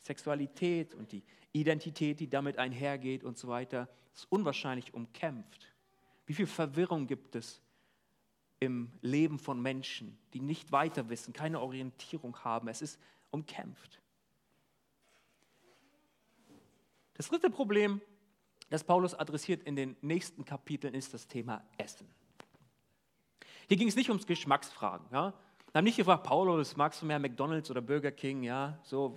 Sexualität 0.00 0.94
und 0.94 1.12
die 1.12 1.22
Identität, 1.52 2.20
die 2.20 2.28
damit 2.28 2.58
einhergeht 2.58 3.24
und 3.24 3.38
so 3.38 3.48
weiter, 3.48 3.88
ist 4.14 4.26
unwahrscheinlich 4.30 4.94
umkämpft. 4.94 5.68
Wie 6.26 6.34
viel 6.34 6.46
Verwirrung 6.46 7.06
gibt 7.06 7.34
es 7.34 7.60
im 8.60 8.92
Leben 9.00 9.38
von 9.38 9.60
Menschen, 9.60 10.16
die 10.32 10.40
nicht 10.40 10.70
weiter 10.70 11.08
wissen, 11.08 11.32
keine 11.32 11.60
Orientierung 11.60 12.36
haben. 12.44 12.68
Es 12.68 12.80
ist 12.80 13.00
umkämpft. 13.30 14.00
Das 17.14 17.28
dritte 17.28 17.50
Problem, 17.50 18.00
das 18.72 18.84
Paulus 18.84 19.14
adressiert 19.14 19.62
in 19.64 19.76
den 19.76 19.96
nächsten 20.00 20.46
Kapiteln, 20.46 20.94
ist 20.94 21.12
das 21.12 21.28
Thema 21.28 21.62
Essen. 21.76 22.08
Hier 23.68 23.76
ging 23.76 23.86
es 23.86 23.96
nicht 23.96 24.08
ums 24.08 24.26
Geschmacksfragen. 24.26 25.06
Ja? 25.12 25.34
Wir 25.72 25.78
haben 25.78 25.84
nicht 25.84 25.98
gefragt, 25.98 26.24
Paulus, 26.24 26.74
magst 26.74 27.02
du 27.02 27.06
mehr 27.06 27.18
McDonalds 27.18 27.70
oder 27.70 27.82
Burger 27.82 28.10
King? 28.10 28.42
Ja, 28.42 28.78
so, 28.82 29.14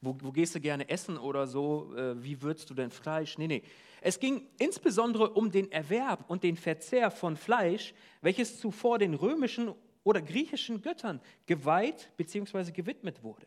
wo, 0.00 0.16
wo 0.20 0.32
gehst 0.32 0.56
du 0.56 0.60
gerne 0.60 0.88
essen 0.88 1.16
oder 1.16 1.46
so? 1.46 1.94
Äh, 1.96 2.20
wie 2.24 2.42
würzt 2.42 2.70
du 2.70 2.74
denn 2.74 2.90
Fleisch? 2.90 3.38
Nee, 3.38 3.46
nee. 3.46 3.62
Es 4.00 4.18
ging 4.18 4.48
insbesondere 4.58 5.30
um 5.30 5.52
den 5.52 5.70
Erwerb 5.70 6.24
und 6.28 6.42
den 6.42 6.56
Verzehr 6.56 7.12
von 7.12 7.36
Fleisch, 7.36 7.94
welches 8.20 8.58
zuvor 8.58 8.98
den 8.98 9.14
römischen 9.14 9.72
oder 10.02 10.20
griechischen 10.20 10.82
Göttern 10.82 11.20
geweiht 11.46 12.10
bzw. 12.16 12.72
gewidmet 12.72 13.22
wurde. 13.22 13.46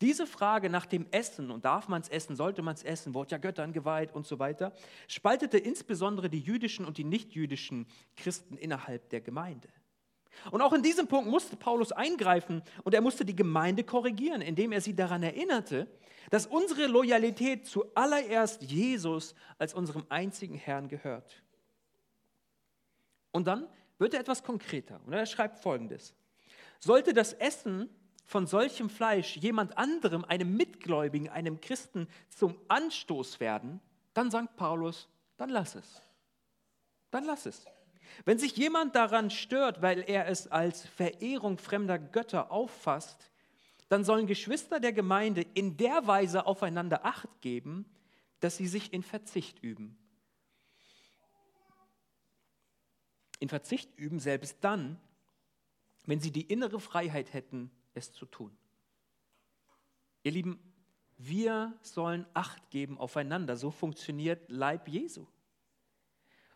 Diese 0.00 0.26
Frage 0.26 0.70
nach 0.70 0.86
dem 0.86 1.06
Essen 1.12 1.50
und 1.50 1.64
darf 1.64 1.88
man 1.88 2.02
es 2.02 2.08
essen, 2.08 2.36
sollte 2.36 2.62
man 2.62 2.74
es 2.74 2.82
essen, 2.82 3.14
wurde 3.14 3.32
ja 3.32 3.38
Göttern 3.38 3.72
geweiht 3.72 4.12
und 4.12 4.26
so 4.26 4.38
weiter, 4.38 4.72
spaltete 5.06 5.56
insbesondere 5.56 6.28
die 6.28 6.40
jüdischen 6.40 6.84
und 6.84 6.98
die 6.98 7.04
nichtjüdischen 7.04 7.86
Christen 8.16 8.56
innerhalb 8.56 9.08
der 9.10 9.20
Gemeinde. 9.20 9.68
Und 10.50 10.60
auch 10.62 10.72
in 10.72 10.82
diesem 10.82 11.06
Punkt 11.06 11.30
musste 11.30 11.56
Paulus 11.56 11.92
eingreifen 11.92 12.62
und 12.82 12.92
er 12.92 13.00
musste 13.00 13.24
die 13.24 13.36
Gemeinde 13.36 13.84
korrigieren, 13.84 14.42
indem 14.42 14.72
er 14.72 14.80
sie 14.80 14.94
daran 14.94 15.22
erinnerte, 15.22 15.86
dass 16.30 16.46
unsere 16.46 16.86
Loyalität 16.86 17.66
zuallererst 17.66 18.62
Jesus 18.62 19.34
als 19.58 19.74
unserem 19.74 20.04
einzigen 20.08 20.56
Herrn 20.56 20.88
gehört. 20.88 21.42
Und 23.30 23.46
dann 23.46 23.68
wird 23.98 24.14
er 24.14 24.20
etwas 24.20 24.42
konkreter 24.42 25.00
und 25.06 25.12
er 25.12 25.26
schreibt 25.26 25.58
folgendes. 25.58 26.14
Sollte 26.80 27.14
das 27.14 27.32
Essen 27.32 27.88
von 28.24 28.46
solchem 28.46 28.88
Fleisch 28.88 29.36
jemand 29.36 29.76
anderem, 29.76 30.24
einem 30.24 30.56
Mitgläubigen, 30.56 31.28
einem 31.28 31.60
Christen 31.60 32.08
zum 32.30 32.56
Anstoß 32.68 33.40
werden, 33.40 33.80
dann 34.14 34.30
sagt 34.30 34.56
Paulus, 34.56 35.08
dann 35.36 35.50
lass 35.50 35.74
es. 35.74 36.02
Dann 37.10 37.24
lass 37.24 37.46
es. 37.46 37.64
Wenn 38.24 38.38
sich 38.38 38.56
jemand 38.56 38.94
daran 38.94 39.30
stört, 39.30 39.82
weil 39.82 40.04
er 40.08 40.28
es 40.28 40.46
als 40.46 40.86
Verehrung 40.86 41.58
fremder 41.58 41.98
Götter 41.98 42.50
auffasst, 42.50 43.30
dann 43.88 44.04
sollen 44.04 44.26
Geschwister 44.26 44.80
der 44.80 44.92
Gemeinde 44.92 45.42
in 45.54 45.76
der 45.76 46.06
Weise 46.06 46.46
aufeinander 46.46 47.04
acht 47.04 47.28
geben, 47.40 47.84
dass 48.40 48.56
sie 48.56 48.66
sich 48.66 48.92
in 48.92 49.02
Verzicht 49.02 49.62
üben. 49.62 49.98
in 53.44 53.48
Verzicht 53.50 53.98
üben, 53.98 54.20
selbst 54.20 54.56
dann, 54.62 54.98
wenn 56.06 56.18
sie 56.18 56.30
die 56.30 56.42
innere 56.42 56.80
Freiheit 56.80 57.34
hätten, 57.34 57.70
es 57.94 58.12
zu 58.12 58.26
tun. 58.26 58.56
Ihr 60.22 60.32
Lieben, 60.32 60.58
wir 61.16 61.72
sollen 61.82 62.26
Acht 62.34 62.70
geben 62.70 62.98
aufeinander. 62.98 63.56
So 63.56 63.70
funktioniert 63.70 64.50
Leib 64.50 64.88
Jesu. 64.88 65.26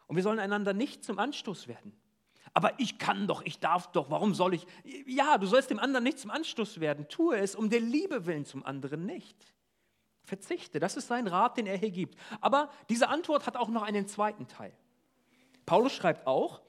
Und 0.07 0.17
wir 0.17 0.23
sollen 0.23 0.39
einander 0.39 0.73
nicht 0.73 1.05
zum 1.05 1.19
Anstoß 1.19 1.69
werden. 1.69 1.93
Aber 2.55 2.79
ich 2.81 2.99
kann 2.99 3.27
doch, 3.27 3.43
ich 3.45 3.61
darf 3.61 3.93
doch, 3.93 4.11
warum 4.11 4.35
soll 4.35 4.55
ich? 4.55 4.67
Ja, 5.07 5.39
du 5.39 5.47
sollst 5.47 5.71
dem 5.71 5.79
anderen 5.79 6.05
nicht 6.05 6.19
zum 6.19 6.31
Anstoß 6.31 6.81
werden. 6.81 7.09
Tue 7.09 7.37
es 7.37 7.55
um 7.55 7.69
der 7.71 7.81
Liebe 7.81 8.27
willen 8.27 8.47
zum 8.47 8.65
anderen 8.65 9.05
nicht. 9.05 9.37
Verzichte, 10.25 10.79
das 10.79 10.97
ist 10.97 11.09
sein 11.09 11.27
Rat, 11.27 11.57
den 11.57 11.67
er 11.67 11.77
hier 11.77 11.91
gibt. 11.91 12.19
Aber 12.41 12.71
diese 12.89 13.09
Antwort 13.09 13.47
hat 13.47 13.57
auch 13.57 13.69
noch 13.69 13.83
einen 13.83 14.07
zweiten 14.09 14.47
Teil. 14.47 14.73
Paulus 15.67 15.93
schreibt 15.93 16.27
auch, 16.27 16.63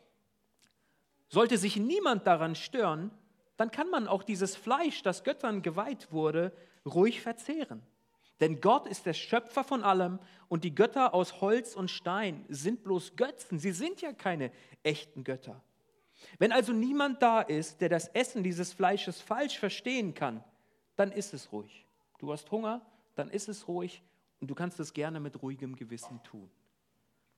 sollte 1.29 1.57
sich 1.57 1.77
niemand 1.77 2.27
daran 2.27 2.55
stören, 2.55 3.11
dann 3.59 3.71
kann 3.71 3.89
man 3.89 4.07
auch 4.07 4.23
dieses 4.23 4.55
Fleisch, 4.55 5.03
das 5.03 5.25
Göttern 5.25 5.61
geweiht 5.61 6.13
wurde, 6.13 6.53
ruhig 6.85 7.19
verzehren. 7.19 7.83
Denn 8.39 8.61
Gott 8.61 8.87
ist 8.87 9.05
der 9.05 9.13
Schöpfer 9.13 9.65
von 9.65 9.83
allem 9.83 10.19
und 10.47 10.63
die 10.63 10.73
Götter 10.73 11.13
aus 11.13 11.41
Holz 11.41 11.75
und 11.75 11.91
Stein 11.91 12.45
sind 12.47 12.85
bloß 12.85 13.17
Götzen. 13.17 13.59
Sie 13.59 13.73
sind 13.73 13.99
ja 13.99 14.13
keine 14.13 14.53
echten 14.81 15.25
Götter. 15.25 15.61
Wenn 16.37 16.53
also 16.53 16.71
niemand 16.71 17.21
da 17.21 17.41
ist, 17.41 17.81
der 17.81 17.89
das 17.89 18.07
Essen 18.07 18.43
dieses 18.43 18.71
Fleisches 18.71 19.19
falsch 19.19 19.59
verstehen 19.59 20.13
kann, 20.13 20.41
dann 20.95 21.11
ist 21.11 21.33
es 21.33 21.51
ruhig. 21.51 21.85
Du 22.19 22.31
hast 22.31 22.49
Hunger, 22.51 22.81
dann 23.15 23.29
ist 23.29 23.49
es 23.49 23.67
ruhig 23.67 24.01
und 24.39 24.49
du 24.49 24.55
kannst 24.55 24.79
es 24.79 24.93
gerne 24.93 25.19
mit 25.19 25.41
ruhigem 25.41 25.75
Gewissen 25.75 26.23
tun. 26.23 26.49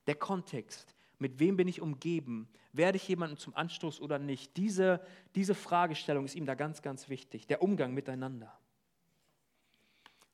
Der 0.06 0.14
Kontext, 0.14 0.94
mit 1.18 1.38
wem 1.38 1.56
bin 1.56 1.68
ich 1.68 1.80
umgeben, 1.80 2.48
werde 2.72 2.96
ich 2.96 3.06
jemanden 3.06 3.36
zum 3.36 3.54
Anstoß 3.54 4.00
oder 4.00 4.18
nicht, 4.18 4.56
diese, 4.56 5.00
diese 5.34 5.54
Fragestellung 5.54 6.24
ist 6.24 6.34
ihm 6.34 6.46
da 6.46 6.54
ganz, 6.54 6.82
ganz 6.82 7.08
wichtig, 7.08 7.46
der 7.46 7.62
Umgang 7.62 7.94
miteinander. 7.94 8.52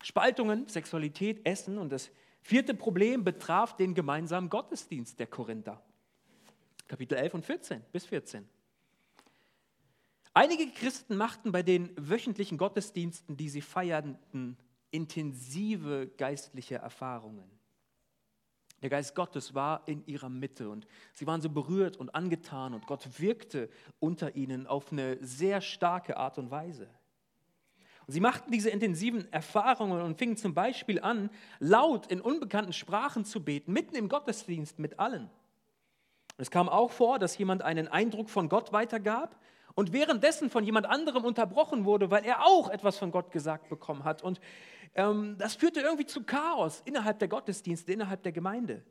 Spaltungen, 0.03 0.69
Sexualität, 0.69 1.45
Essen 1.45 1.79
und 1.79 1.91
das 1.91 2.11
vierte 2.41 2.75
Problem 2.75 3.25
betraf 3.25 3.77
den 3.77 3.95
gemeinsamen 3.95 4.49
Gottesdienst 4.49 5.19
der 5.19 5.27
Korinther. 5.27 5.83
Kapitel 6.87 7.19
11 7.19 7.35
und 7.35 7.45
14 7.45 7.83
bis 7.93 8.07
14. 8.07 8.49
Einige 10.33 10.69
Christen 10.71 11.17
machten 11.17 11.51
bei 11.51 11.63
den 11.63 11.91
wöchentlichen 11.97 12.59
Gottesdiensten, 12.59 13.37
die 13.37 13.49
sie 13.49 13.61
feierten, 13.61 14.57
intensive 14.91 16.07
geistliche 16.17 16.77
Erfahrungen. 16.77 17.58
Der 18.83 18.91
Geist 18.91 19.15
Gottes 19.15 19.55
war 19.55 19.83
in 19.87 20.07
ihrer 20.07 20.29
Mitte 20.29 20.71
und 20.71 20.87
sie 21.13 21.27
waren 21.27 21.41
so 21.41 21.51
berührt 21.51 21.97
und 21.97 22.15
angetan 22.15 22.75
und 22.75 22.87
Gott 22.87 23.21
wirkte 23.21 23.69
unter 23.99 24.37
ihnen 24.37 24.67
auf 24.67 24.93
eine 24.93 25.19
sehr 25.21 25.61
starke 25.61 26.17
Art 26.17 26.39
und 26.39 26.51
Weise. 26.51 26.89
Und 28.07 28.15
sie 28.15 28.21
machten 28.21 28.53
diese 28.53 28.71
intensiven 28.71 29.31
Erfahrungen 29.33 30.01
und 30.01 30.17
fingen 30.17 30.37
zum 30.37 30.55
Beispiel 30.55 31.01
an, 31.01 31.29
laut 31.59 32.07
in 32.07 32.21
unbekannten 32.21 32.73
Sprachen 32.73 33.25
zu 33.25 33.45
beten, 33.45 33.73
mitten 33.73 33.97
im 33.97 34.09
Gottesdienst 34.09 34.79
mit 34.79 34.99
allen. 34.99 35.29
Es 36.39 36.51
kam 36.51 36.69
auch 36.69 36.93
vor, 36.93 37.19
dass 37.19 37.37
jemand 37.37 37.63
einen 37.63 37.89
Eindruck 37.89 38.31
von 38.31 38.49
Gott 38.49 38.73
weitergab 38.73 39.39
und 39.79 39.93
währenddessen 39.93 40.51
von 40.51 40.65
jemand 40.65 40.87
anderem 40.87 41.25
unterbrochen 41.25 41.85
wurde, 41.85 42.11
weil 42.11 42.25
er 42.25 42.45
auch 42.45 42.69
etwas 42.69 42.99
von 42.99 43.13
Gott 43.13 43.31
gesagt 43.31 43.69
bekommen 43.69 44.03
hat. 44.03 44.25
Und 44.25 44.41
ähm, 44.97 45.37
das 45.39 45.55
führte 45.55 45.79
irgendwie 45.79 46.05
zu 46.05 46.25
Chaos 46.25 46.83
innerhalb 46.85 47.21
der 47.21 47.29
Gottesdienste, 47.29 47.93
innerhalb 47.93 48.25
der 48.25 48.33
Gemeinde. 48.33 48.85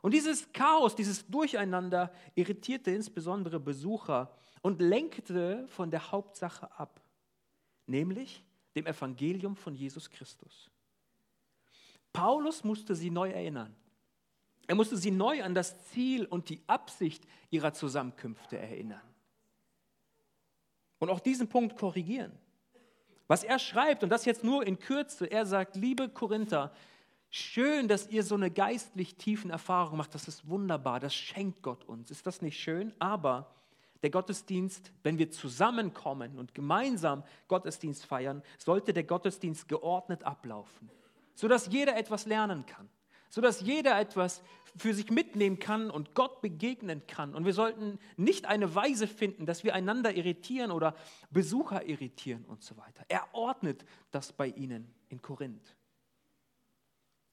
Und 0.00 0.14
dieses 0.14 0.50
Chaos, 0.54 0.94
dieses 0.94 1.26
Durcheinander 1.26 2.10
irritierte 2.34 2.92
insbesondere 2.92 3.60
Besucher 3.60 4.34
und 4.62 4.80
lenkte 4.80 5.68
von 5.68 5.90
der 5.90 6.10
Hauptsache 6.10 6.66
ab, 6.78 7.02
nämlich 7.86 8.42
dem 8.74 8.86
Evangelium 8.86 9.54
von 9.54 9.74
Jesus 9.74 10.08
Christus. 10.08 10.70
Paulus 12.10 12.64
musste 12.64 12.94
sie 12.94 13.10
neu 13.10 13.28
erinnern. 13.28 13.76
Er 14.66 14.76
musste 14.76 14.96
sie 14.96 15.10
neu 15.10 15.42
an 15.42 15.54
das 15.54 15.84
Ziel 15.88 16.24
und 16.24 16.48
die 16.48 16.62
Absicht 16.68 17.26
ihrer 17.50 17.74
Zusammenkünfte 17.74 18.56
erinnern. 18.56 19.11
Und 21.02 21.10
auch 21.10 21.18
diesen 21.18 21.48
Punkt 21.48 21.76
korrigieren. 21.76 22.30
Was 23.26 23.42
er 23.42 23.58
schreibt, 23.58 24.04
und 24.04 24.10
das 24.10 24.24
jetzt 24.24 24.44
nur 24.44 24.64
in 24.64 24.78
Kürze, 24.78 25.26
er 25.26 25.46
sagt, 25.46 25.74
liebe 25.74 26.08
Korinther, 26.08 26.72
schön, 27.28 27.88
dass 27.88 28.08
ihr 28.08 28.22
so 28.22 28.36
eine 28.36 28.52
geistlich 28.52 29.16
tiefen 29.16 29.50
Erfahrung 29.50 29.96
macht, 29.96 30.14
das 30.14 30.28
ist 30.28 30.48
wunderbar, 30.48 31.00
das 31.00 31.12
schenkt 31.12 31.60
Gott 31.60 31.82
uns. 31.86 32.12
Ist 32.12 32.24
das 32.24 32.40
nicht 32.40 32.56
schön? 32.56 32.94
Aber 33.00 33.52
der 34.04 34.10
Gottesdienst, 34.10 34.92
wenn 35.02 35.18
wir 35.18 35.32
zusammenkommen 35.32 36.38
und 36.38 36.54
gemeinsam 36.54 37.24
Gottesdienst 37.48 38.06
feiern, 38.06 38.40
sollte 38.56 38.92
der 38.92 39.02
Gottesdienst 39.02 39.66
geordnet 39.66 40.22
ablaufen, 40.22 40.88
sodass 41.34 41.66
jeder 41.66 41.96
etwas 41.96 42.26
lernen 42.26 42.64
kann, 42.64 42.88
sodass 43.32 43.62
jeder 43.62 43.98
etwas 43.98 44.42
für 44.76 44.92
sich 44.92 45.10
mitnehmen 45.10 45.58
kann 45.58 45.90
und 45.90 46.14
Gott 46.14 46.42
begegnen 46.42 47.06
kann. 47.06 47.34
Und 47.34 47.46
wir 47.46 47.54
sollten 47.54 47.98
nicht 48.18 48.44
eine 48.44 48.74
Weise 48.74 49.06
finden, 49.06 49.46
dass 49.46 49.64
wir 49.64 49.74
einander 49.74 50.14
irritieren 50.14 50.70
oder 50.70 50.94
Besucher 51.30 51.86
irritieren 51.86 52.44
und 52.44 52.62
so 52.62 52.76
weiter. 52.76 53.06
Er 53.08 53.26
ordnet 53.32 53.86
das 54.10 54.34
bei 54.34 54.48
ihnen 54.48 54.94
in 55.08 55.22
Korinth. 55.22 55.74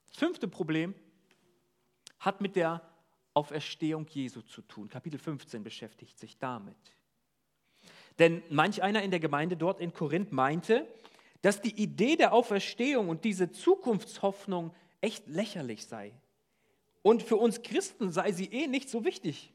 Das 0.08 0.16
fünfte 0.16 0.48
Problem 0.48 0.94
hat 2.18 2.40
mit 2.40 2.56
der 2.56 2.80
Auferstehung 3.34 4.06
Jesu 4.08 4.40
zu 4.40 4.62
tun. 4.62 4.88
Kapitel 4.88 5.18
15 5.18 5.62
beschäftigt 5.62 6.18
sich 6.18 6.38
damit. 6.38 6.76
Denn 8.18 8.42
manch 8.48 8.82
einer 8.82 9.02
in 9.02 9.10
der 9.10 9.20
Gemeinde 9.20 9.58
dort 9.58 9.80
in 9.80 9.92
Korinth 9.92 10.32
meinte, 10.32 10.88
dass 11.42 11.60
die 11.60 11.78
Idee 11.78 12.16
der 12.16 12.32
Auferstehung 12.32 13.10
und 13.10 13.24
diese 13.24 13.50
Zukunftshoffnung 13.50 14.74
echt 15.00 15.26
lächerlich 15.26 15.86
sei. 15.86 16.12
Und 17.02 17.22
für 17.22 17.36
uns 17.36 17.62
Christen 17.62 18.12
sei 18.12 18.32
sie 18.32 18.46
eh 18.46 18.66
nicht 18.66 18.88
so 18.88 19.04
wichtig. 19.04 19.52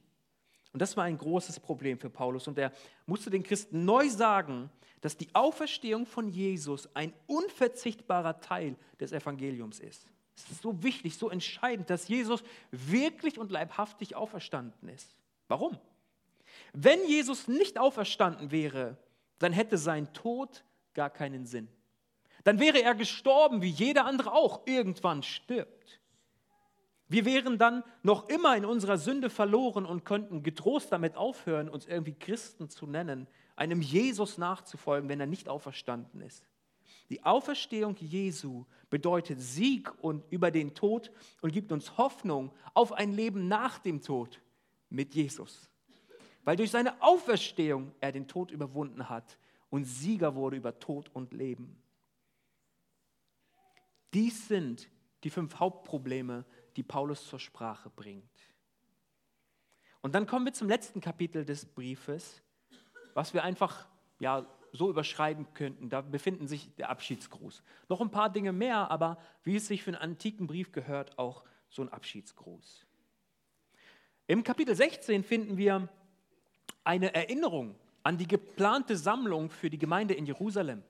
Und 0.73 0.81
das 0.81 0.97
war 0.97 1.05
ein 1.05 1.17
großes 1.17 1.60
Problem 1.60 1.97
für 1.97 2.10
Paulus. 2.10 2.47
Und 2.47 2.58
er 2.58 2.71
musste 3.05 3.29
den 3.29 3.43
Christen 3.43 3.86
neu 3.86 4.10
sagen, 4.10 4.69
dass 5.01 5.15
die 5.15 5.34
Auferstehung 5.34 6.05
von 6.05 6.27
Jesus 6.27 6.89
ein 6.95 7.13
unverzichtbarer 7.27 8.39
Teil 8.39 8.75
des 8.99 9.12
Evangeliums 9.12 9.79
ist. 9.79 10.08
Es 10.36 10.51
ist 10.51 10.62
so 10.62 10.84
wichtig, 10.84 11.17
so 11.17 11.29
entscheidend, 11.29 11.89
dass 11.89 12.08
Jesus 12.08 12.43
wirklich 12.71 13.39
und 13.39 13.51
leibhaftig 13.51 14.15
auferstanden 14.15 14.89
ist. 14.89 15.15
Warum? 15.47 15.77
Wenn 16.73 17.08
Jesus 17.08 17.47
nicht 17.47 17.77
auferstanden 17.77 18.51
wäre, 18.51 18.97
dann 19.39 19.53
hätte 19.53 19.77
sein 19.77 20.12
Tod 20.13 20.63
gar 20.93 21.10
keinen 21.10 21.45
Sinn. 21.45 21.67
Dann 22.45 22.60
wäre 22.60 22.81
er 22.81 22.93
gestorben, 22.93 23.63
wie 23.63 23.69
jeder 23.69 24.05
andere 24.05 24.31
auch 24.31 24.67
irgendwann 24.67 25.23
stirbt. 25.23 25.99
Wir 27.08 27.25
wären 27.25 27.58
dann 27.58 27.84
noch 28.03 28.29
immer 28.29 28.55
in 28.55 28.65
unserer 28.65 28.97
Sünde 28.97 29.31
verloren 29.31 29.84
und 29.86 30.05
könnten 30.05 30.43
getrost 30.43 30.91
damit 30.91 31.15
aufhören, 31.15 31.69
uns 31.69 31.88
irgendwie 31.88 32.13
Christen 32.13 32.69
zu 32.69 32.86
nennen, 32.86 33.27
einem 33.55 33.81
Jesus 33.81 34.38
nachzufolgen, 34.38 35.10
wenn 35.10 35.19
er 35.19 35.25
nicht 35.25 35.49
auferstanden 35.49 36.21
ist. 36.21 36.47
Die 37.10 37.23
Auferstehung 37.23 37.95
Jesu 37.97 38.65
bedeutet 38.91 39.41
Sieg 39.41 39.91
und 40.03 40.23
über 40.29 40.51
den 40.51 40.75
Tod 40.75 41.12
und 41.41 41.51
gibt 41.51 41.71
uns 41.71 41.97
Hoffnung 41.97 42.51
auf 42.75 42.91
ein 42.93 43.12
Leben 43.12 43.47
nach 43.47 43.79
dem 43.79 44.01
Tod 44.01 44.39
mit 44.89 45.15
Jesus. 45.15 45.67
Weil 46.43 46.58
durch 46.58 46.69
seine 46.69 47.01
Auferstehung 47.01 47.91
er 48.01 48.12
den 48.12 48.27
Tod 48.27 48.51
überwunden 48.51 49.10
hat 49.10 49.39
und 49.71 49.86
Sieger 49.86 50.36
wurde 50.36 50.58
über 50.58 50.77
Tod 50.77 51.10
und 51.13 51.34
Leben. 51.34 51.81
Dies 54.15 54.47
sind 54.47 54.89
die 55.25 55.30
fünf 55.30 55.60
Hauptprobleme, 55.60 56.45
die 56.78 56.84
Paulus 56.84 57.28
zur 57.28 57.38
Sprache 57.38 57.89
bringt. 57.89 58.23
Und 59.99 60.15
dann 60.15 60.25
kommen 60.25 60.45
wir 60.45 60.54
zum 60.54 60.69
letzten 60.69 61.01
Kapitel 61.01 61.43
des 61.43 61.65
Briefes, 61.65 62.41
was 63.13 63.34
wir 63.34 63.43
einfach 63.43 63.89
ja, 64.19 64.47
so 64.71 64.89
überschreiben 64.89 65.54
könnten. 65.54 65.89
Da 65.89 65.99
befinden 65.99 66.47
sich 66.47 66.73
der 66.75 66.91
Abschiedsgruß. 66.91 67.62
Noch 67.89 67.99
ein 67.99 68.10
paar 68.10 68.32
Dinge 68.32 68.54
mehr, 68.54 68.89
aber 68.89 69.17
wie 69.43 69.58
es 69.58 69.67
sich 69.67 69.84
für 69.84 69.89
einen 69.89 70.01
antiken 70.01 70.47
Brief 70.47 70.71
gehört, 70.71 71.19
auch 71.19 71.43
so 71.69 71.82
ein 71.82 71.89
Abschiedsgruß. 71.89 72.86
Im 74.28 74.45
Kapitel 74.45 74.75
16 74.75 75.25
finden 75.25 75.58
wir 75.58 75.89
eine 76.86 77.13
Erinnerung 77.13 77.75
an 78.01 78.17
die 78.17 78.30
geplante 78.30 78.95
Sammlung 78.95 79.49
für 79.49 79.69
die 79.69 79.78
Gemeinde 79.78 80.13
in 80.13 80.25
Jerusalem. 80.25 80.84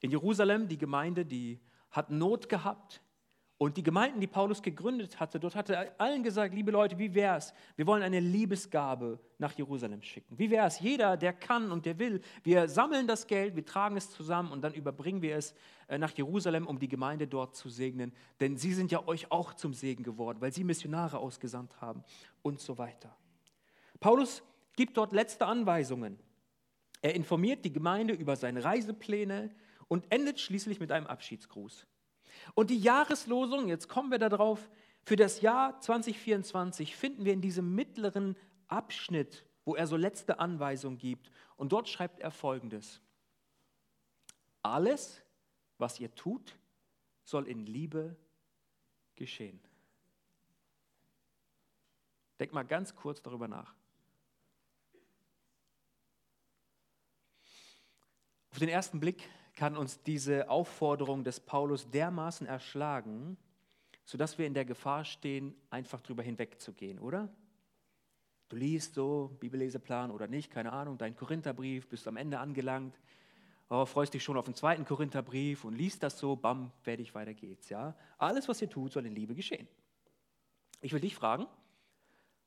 In 0.00 0.10
Jerusalem, 0.10 0.68
die 0.68 0.76
Gemeinde, 0.76 1.24
die 1.24 1.58
hat 1.92 2.10
Not 2.10 2.48
gehabt, 2.48 3.00
und 3.62 3.76
die 3.76 3.84
Gemeinden, 3.84 4.18
die 4.20 4.26
Paulus 4.26 4.60
gegründet 4.60 5.20
hatte, 5.20 5.38
dort 5.38 5.54
hatte 5.54 5.76
er 5.76 5.94
allen 6.00 6.24
gesagt, 6.24 6.52
liebe 6.52 6.72
Leute, 6.72 6.98
wie 6.98 7.14
wäre 7.14 7.36
es? 7.36 7.54
Wir 7.76 7.86
wollen 7.86 8.02
eine 8.02 8.18
Liebesgabe 8.18 9.20
nach 9.38 9.52
Jerusalem 9.52 10.02
schicken. 10.02 10.36
Wie 10.36 10.50
wäre 10.50 10.66
es? 10.66 10.80
Jeder, 10.80 11.16
der 11.16 11.32
kann 11.32 11.70
und 11.70 11.86
der 11.86 11.96
will, 12.00 12.22
wir 12.42 12.68
sammeln 12.68 13.06
das 13.06 13.28
Geld, 13.28 13.54
wir 13.54 13.64
tragen 13.64 13.96
es 13.96 14.10
zusammen 14.10 14.50
und 14.50 14.62
dann 14.62 14.74
überbringen 14.74 15.22
wir 15.22 15.36
es 15.36 15.54
äh, 15.86 15.96
nach 15.96 16.10
Jerusalem, 16.10 16.66
um 16.66 16.80
die 16.80 16.88
Gemeinde 16.88 17.28
dort 17.28 17.54
zu 17.54 17.68
segnen. 17.68 18.12
Denn 18.40 18.56
sie 18.56 18.74
sind 18.74 18.90
ja 18.90 19.06
euch 19.06 19.30
auch 19.30 19.54
zum 19.54 19.74
Segen 19.74 20.02
geworden, 20.02 20.40
weil 20.40 20.52
sie 20.52 20.64
Missionare 20.64 21.18
ausgesandt 21.18 21.80
haben 21.80 22.02
und 22.42 22.58
so 22.58 22.78
weiter. 22.78 23.16
Paulus 24.00 24.42
gibt 24.74 24.96
dort 24.96 25.12
letzte 25.12 25.46
Anweisungen. 25.46 26.18
Er 27.00 27.14
informiert 27.14 27.64
die 27.64 27.72
Gemeinde 27.72 28.12
über 28.12 28.34
seine 28.34 28.64
Reisepläne 28.64 29.54
und 29.92 30.10
endet 30.10 30.40
schließlich 30.40 30.80
mit 30.80 30.90
einem 30.90 31.06
Abschiedsgruß. 31.06 31.86
Und 32.54 32.70
die 32.70 32.78
Jahreslosung, 32.78 33.68
jetzt 33.68 33.90
kommen 33.90 34.10
wir 34.10 34.18
darauf, 34.18 34.70
für 35.02 35.16
das 35.16 35.42
Jahr 35.42 35.78
2024 35.80 36.96
finden 36.96 37.26
wir 37.26 37.34
in 37.34 37.42
diesem 37.42 37.74
mittleren 37.74 38.34
Abschnitt, 38.68 39.44
wo 39.66 39.74
er 39.74 39.86
so 39.86 39.98
letzte 39.98 40.38
Anweisungen 40.38 40.96
gibt. 40.96 41.30
Und 41.56 41.72
dort 41.72 41.90
schreibt 41.90 42.20
er 42.20 42.30
folgendes. 42.30 43.02
Alles, 44.62 45.22
was 45.76 46.00
ihr 46.00 46.14
tut, 46.14 46.56
soll 47.22 47.46
in 47.46 47.66
Liebe 47.66 48.16
geschehen. 49.14 49.60
Denk 52.40 52.54
mal 52.54 52.62
ganz 52.62 52.96
kurz 52.96 53.20
darüber 53.20 53.46
nach. 53.46 53.74
Auf 58.52 58.58
den 58.58 58.70
ersten 58.70 58.98
Blick 58.98 59.28
kann 59.62 59.76
uns 59.76 60.02
diese 60.02 60.50
Aufforderung 60.50 61.22
des 61.22 61.38
Paulus 61.38 61.88
dermaßen 61.88 62.48
erschlagen, 62.48 63.36
sodass 64.04 64.36
wir 64.36 64.44
in 64.44 64.54
der 64.54 64.64
Gefahr 64.64 65.04
stehen, 65.04 65.54
einfach 65.70 66.00
drüber 66.00 66.24
hinwegzugehen, 66.24 66.98
oder? 66.98 67.28
Du 68.48 68.56
liest 68.56 68.94
so, 68.94 69.36
Bibelleseplan 69.38 70.10
oder 70.10 70.26
nicht, 70.26 70.50
keine 70.50 70.72
Ahnung, 70.72 70.98
dein 70.98 71.14
Korintherbrief, 71.14 71.86
bist 71.88 72.08
am 72.08 72.16
Ende 72.16 72.40
angelangt, 72.40 72.98
oh, 73.68 73.86
freust 73.86 74.14
dich 74.14 74.24
schon 74.24 74.36
auf 74.36 74.46
den 74.46 74.56
zweiten 74.56 74.84
Korintherbrief 74.84 75.64
und 75.64 75.76
liest 75.76 76.02
das 76.02 76.18
so, 76.18 76.34
bam, 76.34 76.72
fertig, 76.80 77.14
weiter 77.14 77.32
geht's. 77.32 77.68
Ja? 77.68 77.94
Alles, 78.18 78.48
was 78.48 78.60
ihr 78.62 78.68
tut, 78.68 78.90
soll 78.90 79.06
in 79.06 79.14
Liebe 79.14 79.36
geschehen. 79.36 79.68
Ich 80.80 80.92
will 80.92 81.00
dich 81.00 81.14
fragen, 81.14 81.46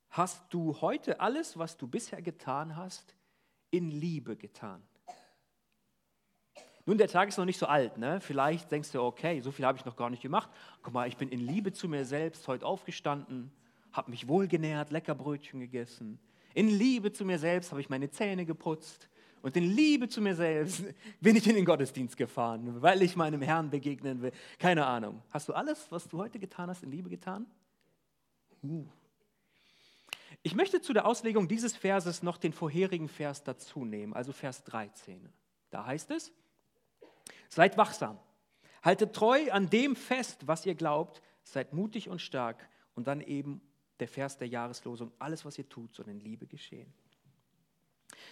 hast 0.10 0.54
du 0.54 0.82
heute 0.82 1.22
alles, 1.22 1.58
was 1.58 1.78
du 1.78 1.88
bisher 1.88 2.22
getan 2.22 2.76
hast, 2.76 3.16
in 3.72 3.90
Liebe 3.90 4.36
getan? 4.36 4.84
Nun, 6.86 6.98
der 7.00 7.08
Tag 7.08 7.30
ist 7.30 7.38
noch 7.38 7.46
nicht 7.46 7.58
so 7.58 7.66
alt. 7.66 7.98
Ne? 7.98 8.22
Vielleicht 8.22 8.72
denkst 8.72 8.92
du, 8.92 9.02
okay, 9.02 9.42
so 9.42 9.52
viel 9.52 9.66
habe 9.66 9.78
ich 9.78 9.86
noch 9.86 9.96
gar 9.96 10.10
nicht 10.10 10.22
gemacht. 10.22 10.50
Guck 10.84 10.94
mal, 10.94 11.08
ich 11.08 11.18
bin 11.18 11.30
in 11.30 11.40
Liebe 11.40 11.74
zu 11.74 11.90
mir 11.90 12.06
selbst 12.06 12.48
heute 12.48 12.66
aufgestanden, 12.66 13.52
habe 13.92 14.12
mich 14.12 14.28
wohlgenährt, 14.28 14.92
lecker 14.92 15.16
Brötchen 15.16 15.60
gegessen. 15.60 16.20
In 16.54 16.70
Liebe 16.70 17.12
zu 17.12 17.26
mir 17.26 17.40
selbst 17.40 17.72
habe 17.72 17.82
ich 17.82 17.90
meine 17.90 18.10
Zähne 18.12 18.46
geputzt. 18.46 19.10
Und 19.42 19.58
in 19.58 19.64
Liebe 19.64 20.08
zu 20.08 20.22
mir 20.22 20.36
selbst 20.36 20.84
bin 21.22 21.36
ich 21.36 21.48
in 21.48 21.56
den 21.56 21.66
Gottesdienst 21.66 22.18
gefahren, 22.18 22.82
weil 22.82 23.02
ich 23.02 23.16
meinem 23.16 23.42
Herrn 23.42 23.70
begegnen 23.70 24.22
will. 24.22 24.32
Keine 24.60 24.86
Ahnung. 24.86 25.22
Hast 25.32 25.50
du 25.50 25.54
alles, 25.54 25.92
was 25.92 26.08
du 26.08 26.20
heute 26.20 26.40
getan 26.40 26.70
hast, 26.70 26.84
in 26.84 26.92
Liebe 26.92 27.10
getan? 27.10 27.48
Uh. 28.64 28.86
Ich 30.44 30.54
möchte 30.54 30.82
zu 30.82 30.94
der 30.94 31.08
Auslegung 31.08 31.48
dieses 31.48 31.76
Verses 31.76 32.22
noch 32.22 32.38
den 32.38 32.54
vorherigen 32.54 33.08
Vers 33.08 33.44
dazu 33.44 33.86
nehmen, 33.86 34.14
also 34.14 34.32
Vers 34.32 34.64
13. 34.64 35.30
Da 35.72 35.86
heißt 35.86 36.12
es, 36.12 36.32
Seid 37.56 37.78
wachsam. 37.78 38.20
Haltet 38.84 39.14
treu 39.14 39.50
an 39.50 39.70
dem 39.70 39.96
fest, 39.96 40.46
was 40.46 40.66
ihr 40.66 40.76
glaubt. 40.76 41.22
Seid 41.46 41.72
mutig 41.72 42.10
und 42.10 42.20
stark. 42.20 42.68
Und 42.96 43.08
dann 43.08 43.22
eben 43.22 43.62
der 44.02 44.10
Vers 44.10 44.38
der 44.38 44.50
Jahreslosung. 44.50 45.14
Alles, 45.20 45.46
was 45.46 45.58
ihr 45.58 45.70
tut, 45.70 45.96
soll 45.96 46.10
in 46.10 46.20
Liebe 46.20 46.48
geschehen. 46.48 46.94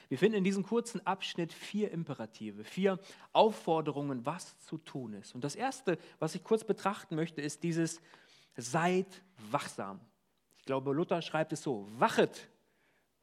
Wir 0.09 0.17
finden 0.17 0.39
in 0.39 0.43
diesem 0.43 0.63
kurzen 0.63 1.07
Abschnitt 1.07 1.53
vier 1.53 1.89
Imperative, 1.91 2.65
vier 2.65 2.99
Aufforderungen, 3.31 4.25
was 4.25 4.59
zu 4.59 4.77
tun 4.77 5.13
ist. 5.13 5.33
Und 5.33 5.45
das 5.45 5.55
Erste, 5.55 5.97
was 6.19 6.35
ich 6.35 6.43
kurz 6.43 6.65
betrachten 6.65 7.15
möchte, 7.15 7.41
ist 7.41 7.63
dieses 7.63 8.01
Seid 8.57 9.23
wachsam. 9.51 10.01
Ich 10.57 10.65
glaube, 10.65 10.91
Luther 10.91 11.21
schreibt 11.21 11.53
es 11.53 11.63
so, 11.63 11.87
wachet, 11.97 12.49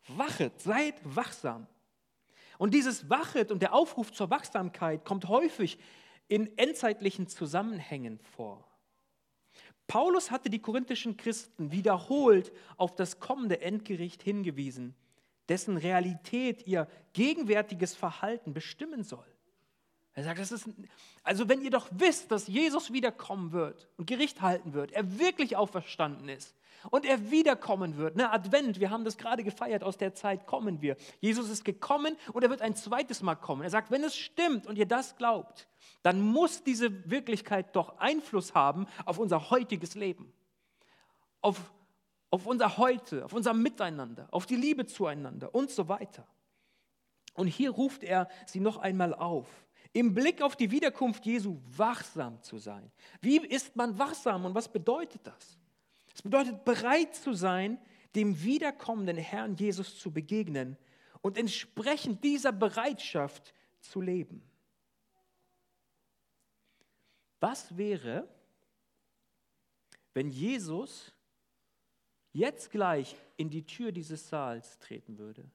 wachet, 0.08 0.58
seid 0.62 0.94
wachsam. 1.04 1.66
Und 2.60 2.74
dieses 2.74 3.08
Wachet 3.08 3.50
und 3.50 3.62
der 3.62 3.72
Aufruf 3.72 4.12
zur 4.12 4.28
Wachsamkeit 4.28 5.06
kommt 5.06 5.28
häufig 5.28 5.78
in 6.28 6.58
endzeitlichen 6.58 7.26
Zusammenhängen 7.26 8.20
vor. 8.36 8.68
Paulus 9.86 10.30
hatte 10.30 10.50
die 10.50 10.60
korinthischen 10.60 11.16
Christen 11.16 11.72
wiederholt 11.72 12.52
auf 12.76 12.94
das 12.94 13.18
kommende 13.18 13.62
Endgericht 13.62 14.22
hingewiesen, 14.22 14.94
dessen 15.48 15.78
Realität 15.78 16.66
ihr 16.66 16.86
gegenwärtiges 17.14 17.96
Verhalten 17.96 18.52
bestimmen 18.52 19.04
soll. 19.04 19.24
Er 20.14 20.24
sagt, 20.24 20.40
das 20.40 20.52
ist, 20.52 20.68
also 21.22 21.48
wenn 21.48 21.62
ihr 21.62 21.70
doch 21.70 21.88
wisst, 21.92 22.30
dass 22.30 22.46
Jesus 22.46 22.92
wiederkommen 22.92 23.52
wird 23.52 23.88
und 23.96 24.06
Gericht 24.06 24.42
halten 24.42 24.72
wird, 24.72 24.92
er 24.92 25.18
wirklich 25.18 25.56
auferstanden 25.56 26.28
ist, 26.28 26.54
und 26.88 27.04
er 27.04 27.30
wiederkommen 27.30 27.96
wird. 27.96 28.16
Ne, 28.16 28.32
Advent, 28.32 28.80
wir 28.80 28.90
haben 28.90 29.04
das 29.04 29.18
gerade 29.18 29.44
gefeiert, 29.44 29.82
aus 29.82 29.98
der 29.98 30.14
Zeit 30.14 30.46
kommen 30.46 30.80
wir. 30.80 30.96
Jesus 31.20 31.50
ist 31.50 31.64
gekommen 31.64 32.16
und 32.32 32.42
er 32.42 32.50
wird 32.50 32.62
ein 32.62 32.74
zweites 32.74 33.22
Mal 33.22 33.34
kommen. 33.34 33.62
Er 33.62 33.70
sagt, 33.70 33.90
wenn 33.90 34.04
es 34.04 34.16
stimmt 34.16 34.66
und 34.66 34.78
ihr 34.78 34.86
das 34.86 35.16
glaubt, 35.16 35.68
dann 36.02 36.20
muss 36.20 36.62
diese 36.62 37.10
Wirklichkeit 37.10 37.76
doch 37.76 37.98
Einfluss 37.98 38.54
haben 38.54 38.86
auf 39.04 39.18
unser 39.18 39.50
heutiges 39.50 39.94
Leben, 39.94 40.32
auf, 41.40 41.72
auf 42.30 42.46
unser 42.46 42.78
Heute, 42.78 43.24
auf 43.24 43.32
unser 43.32 43.52
Miteinander, 43.52 44.28
auf 44.30 44.46
die 44.46 44.56
Liebe 44.56 44.86
zueinander 44.86 45.54
und 45.54 45.70
so 45.70 45.88
weiter. 45.88 46.26
Und 47.34 47.46
hier 47.46 47.70
ruft 47.70 48.02
er 48.02 48.28
sie 48.46 48.60
noch 48.60 48.78
einmal 48.78 49.14
auf, 49.14 49.46
im 49.92 50.14
Blick 50.14 50.40
auf 50.42 50.56
die 50.56 50.70
Wiederkunft 50.70 51.26
Jesu 51.26 51.60
wachsam 51.76 52.40
zu 52.42 52.58
sein. 52.58 52.90
Wie 53.20 53.38
ist 53.38 53.74
man 53.74 53.98
wachsam 53.98 54.44
und 54.44 54.54
was 54.54 54.70
bedeutet 54.70 55.26
das? 55.26 55.58
Es 56.14 56.22
bedeutet, 56.22 56.64
bereit 56.64 57.14
zu 57.14 57.32
sein, 57.32 57.78
dem 58.14 58.40
wiederkommenden 58.42 59.16
Herrn 59.16 59.56
Jesus 59.56 59.98
zu 59.98 60.12
begegnen 60.12 60.76
und 61.22 61.38
entsprechend 61.38 62.22
dieser 62.22 62.52
Bereitschaft 62.52 63.54
zu 63.80 64.00
leben. 64.00 64.42
Was 67.40 67.76
wäre, 67.76 68.28
wenn 70.12 70.30
Jesus 70.30 71.12
jetzt 72.32 72.70
gleich 72.70 73.16
in 73.36 73.50
die 73.50 73.64
Tür 73.64 73.92
dieses 73.92 74.28
Saals 74.28 74.78
treten 74.78 75.18
würde 75.18 75.50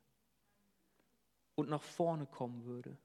und 1.55 1.69
nach 1.69 1.83
vorne 1.83 2.25
kommen 2.25 2.65
würde? 2.65 2.97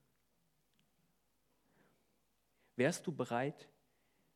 Wärst 2.81 3.07
du 3.07 3.13
bereit, 3.13 3.69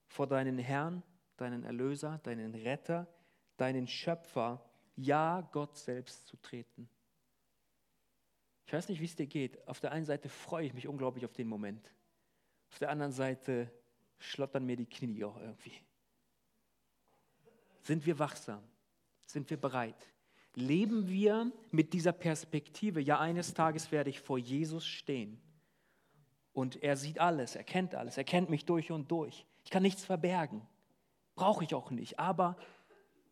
vor 0.07 0.27
deinen 0.27 0.59
Herrn 0.59 1.03
deinen 1.39 1.65
Erlöser, 1.65 2.21
deinen 2.25 2.55
Retter, 2.55 3.09
deinen 3.57 3.87
Schöpfer, 3.87 4.63
ja 4.97 5.41
Gott 5.51 5.79
selbst 5.79 6.27
zu 6.27 6.37
treten. 6.37 6.87
Ich 8.67 8.73
weiß 8.75 8.91
nicht, 8.91 9.01
wie 9.01 9.07
es 9.07 9.17
dir 9.17 9.27
geht. 9.27 9.67
Auf 9.67 9.81
der 9.81 9.93
einen 9.93 10.05
Seite 10.05 10.29
freue 10.29 10.67
ich 10.67 10.75
mich 10.75 10.87
unglaublich 10.87 11.25
auf 11.25 11.33
den 11.33 11.49
Moment. 11.49 11.91
Auf 12.71 12.79
der 12.79 12.91
anderen 12.91 13.13
Seite 13.13 13.73
schlottern 14.19 14.67
mir 14.67 14.77
die 14.77 14.91
Knie 14.91 15.25
auch 15.25 15.39
irgendwie. 15.41 15.81
Sind 17.81 18.05
wir 18.05 18.19
wachsam? 18.19 18.63
Sind 19.25 19.49
wir 19.49 19.57
bereit? 19.57 20.07
Leben 20.53 21.09
wir 21.09 21.51
mit 21.71 21.95
dieser 21.95 22.13
Perspektive, 22.13 23.01
ja 23.01 23.19
eines 23.19 23.55
Tages 23.55 23.91
werde 23.91 24.11
ich 24.11 24.21
vor 24.21 24.37
Jesus 24.37 24.87
stehen 24.87 25.41
und 26.55 26.83
er 26.83 26.97
sieht 26.97 27.19
alles, 27.19 27.57
er 27.57 27.65
kennt 27.65 27.95
alles, 27.95 28.17
er 28.17 28.25
kennt 28.25 28.49
mich 28.49 28.65
durch 28.65 28.91
und 28.91 29.11
durch. 29.11 29.45
Ich 29.65 29.71
kann 29.71 29.83
nichts 29.83 30.05
verbergen. 30.05 30.63
Brauche 31.35 31.65
ich 31.65 31.75
auch 31.75 31.91
nicht, 31.91 32.19
aber 32.19 32.57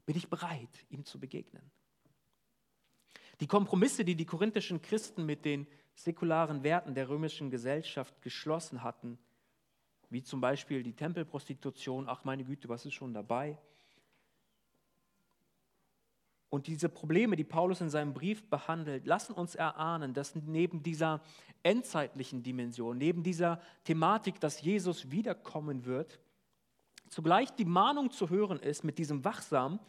bin 0.04 0.16
ich 0.16 0.28
bereit, 0.28 0.84
ihm 0.90 1.04
zu 1.04 1.18
begegnen. 1.18 1.62
Die 3.40 3.46
Kompromisse, 3.46 4.04
die 4.04 4.16
die 4.16 4.26
korinthischen 4.26 4.82
Christen 4.82 5.24
mit 5.24 5.44
den 5.44 5.66
säkularen 5.94 6.64
Werten 6.64 6.94
der 6.94 7.08
römischen 7.08 7.50
Gesellschaft 7.50 8.20
geschlossen 8.22 8.82
hatten, 8.82 9.18
wie 10.10 10.22
zum 10.22 10.40
Beispiel 10.40 10.82
die 10.82 10.94
Tempelprostitution, 10.94 12.08
ach 12.08 12.24
meine 12.24 12.44
Güte, 12.44 12.68
was 12.68 12.84
ist 12.84 12.94
schon 12.94 13.14
dabei? 13.14 13.56
Und 16.52 16.66
diese 16.66 16.90
Probleme, 16.90 17.34
die 17.34 17.44
Paulus 17.44 17.80
in 17.80 17.88
seinem 17.88 18.12
Brief 18.12 18.44
behandelt, 18.50 19.06
lassen 19.06 19.32
uns 19.32 19.54
erahnen, 19.54 20.12
dass 20.12 20.34
neben 20.34 20.82
dieser 20.82 21.22
endzeitlichen 21.62 22.42
Dimension, 22.42 22.98
neben 22.98 23.22
dieser 23.22 23.58
Thematik, 23.84 24.38
dass 24.38 24.60
Jesus 24.60 25.10
wiederkommen 25.10 25.86
wird, 25.86 26.20
zugleich 27.08 27.50
die 27.52 27.64
Mahnung 27.64 28.10
zu 28.10 28.28
hören 28.28 28.60
ist, 28.60 28.84
mit 28.84 28.98
diesem 28.98 29.24
Wachsam, 29.24 29.80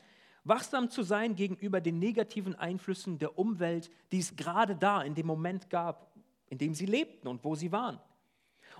wachsam 0.45 0.89
zu 0.89 1.03
sein 1.03 1.35
gegenüber 1.35 1.81
den 1.81 1.99
negativen 1.99 2.55
Einflüssen 2.55 3.17
der 3.19 3.37
Umwelt, 3.37 3.91
die 4.13 4.19
es 4.19 4.37
gerade 4.37 4.77
da 4.77 5.01
in 5.01 5.15
dem 5.15 5.27
Moment 5.27 5.69
gab, 5.69 6.15
in 6.47 6.59
dem 6.59 6.73
sie 6.73 6.85
lebten 6.85 7.27
und 7.27 7.43
wo 7.43 7.55
sie 7.55 7.73
waren. 7.73 7.99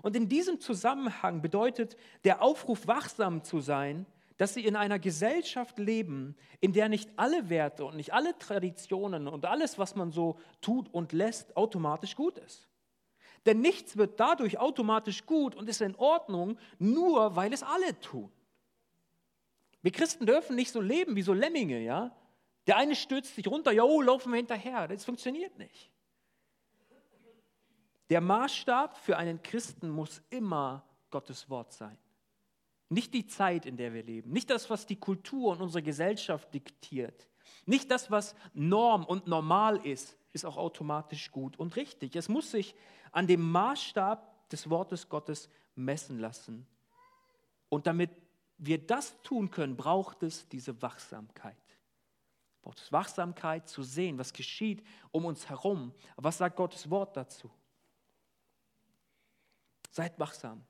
Und 0.01 0.15
in 0.15 0.29
diesem 0.29 0.61
Zusammenhang 0.61 1.41
bedeutet 1.41 1.97
der 2.23 2.41
Aufruf, 2.41 2.87
wachsam 2.87 3.43
zu 3.43 3.59
sein, 3.59 4.05
dass 4.37 4.53
sie 4.53 4.65
in 4.65 4.75
einer 4.75 4.99
Gesellschaft 4.99 5.77
leben, 5.79 6.35
in 6.59 6.73
der 6.73 6.89
nicht 6.89 7.09
alle 7.17 7.49
Werte 7.49 7.85
und 7.85 7.95
nicht 7.95 8.13
alle 8.13 8.37
Traditionen 8.37 9.27
und 9.27 9.45
alles, 9.45 9.77
was 9.77 9.95
man 9.95 10.11
so 10.11 10.37
tut 10.61 10.91
und 10.93 11.13
lässt, 11.13 11.55
automatisch 11.55 12.15
gut 12.15 12.37
ist. 12.37 12.67
Denn 13.45 13.59
nichts 13.59 13.97
wird 13.97 14.19
dadurch 14.19 14.57
automatisch 14.57 15.25
gut 15.25 15.55
und 15.55 15.69
ist 15.69 15.81
in 15.81 15.95
Ordnung, 15.95 16.57
nur 16.79 17.35
weil 17.35 17.53
es 17.53 17.61
alle 17.63 17.99
tun. 17.99 18.31
Wir 19.81 19.91
Christen 19.91 20.25
dürfen 20.25 20.55
nicht 20.55 20.71
so 20.71 20.79
leben 20.79 21.15
wie 21.15 21.21
so 21.21 21.33
Lemminge, 21.33 21.79
ja? 21.81 22.15
Der 22.67 22.77
eine 22.77 22.95
stürzt 22.95 23.35
sich 23.35 23.45
runter, 23.47 23.73
jo, 23.73 24.01
laufen 24.01 24.31
wir 24.31 24.37
hinterher. 24.37 24.87
Das 24.87 25.03
funktioniert 25.03 25.57
nicht. 25.57 25.91
Der 28.09 28.21
Maßstab 28.21 28.97
für 28.97 29.17
einen 29.17 29.41
Christen 29.41 29.89
muss 29.89 30.21
immer 30.29 30.85
Gottes 31.09 31.49
Wort 31.49 31.73
sein. 31.73 31.97
Nicht 32.93 33.13
die 33.13 33.25
Zeit, 33.25 33.65
in 33.65 33.75
der 33.75 33.93
wir 33.93 34.03
leben, 34.03 34.31
nicht 34.31 34.49
das, 34.49 34.69
was 34.69 34.85
die 34.85 34.95
Kultur 34.95 35.53
und 35.53 35.61
unsere 35.61 35.81
Gesellschaft 35.81 36.53
diktiert, 36.53 37.27
nicht 37.65 37.89
das, 37.89 38.11
was 38.11 38.35
Norm 38.53 39.03
und 39.03 39.25
normal 39.25 39.77
ist, 39.85 40.15
ist 40.31 40.45
auch 40.45 40.57
automatisch 40.57 41.31
gut 41.31 41.57
und 41.57 41.75
richtig. 41.75 42.15
Es 42.15 42.29
muss 42.29 42.51
sich 42.51 42.75
an 43.11 43.25
dem 43.25 43.51
Maßstab 43.51 44.49
des 44.49 44.69
Wortes 44.69 45.09
Gottes 45.09 45.49
messen 45.75 46.19
lassen. 46.19 46.67
Und 47.69 47.87
damit 47.87 48.11
wir 48.57 48.77
das 48.77 49.19
tun 49.23 49.49
können, 49.49 49.75
braucht 49.75 50.21
es 50.21 50.47
diese 50.49 50.79
Wachsamkeit. 50.81 51.57
Braucht 52.61 52.79
es 52.79 52.91
Wachsamkeit 52.91 53.67
zu 53.67 53.81
sehen, 53.81 54.19
was 54.19 54.33
geschieht 54.33 54.85
um 55.11 55.25
uns 55.25 55.49
herum. 55.49 55.93
Was 56.15 56.37
sagt 56.37 56.57
Gottes 56.57 56.89
Wort 56.89 57.17
dazu? 57.17 57.49
Seid 59.89 60.19
wachsam. 60.19 60.63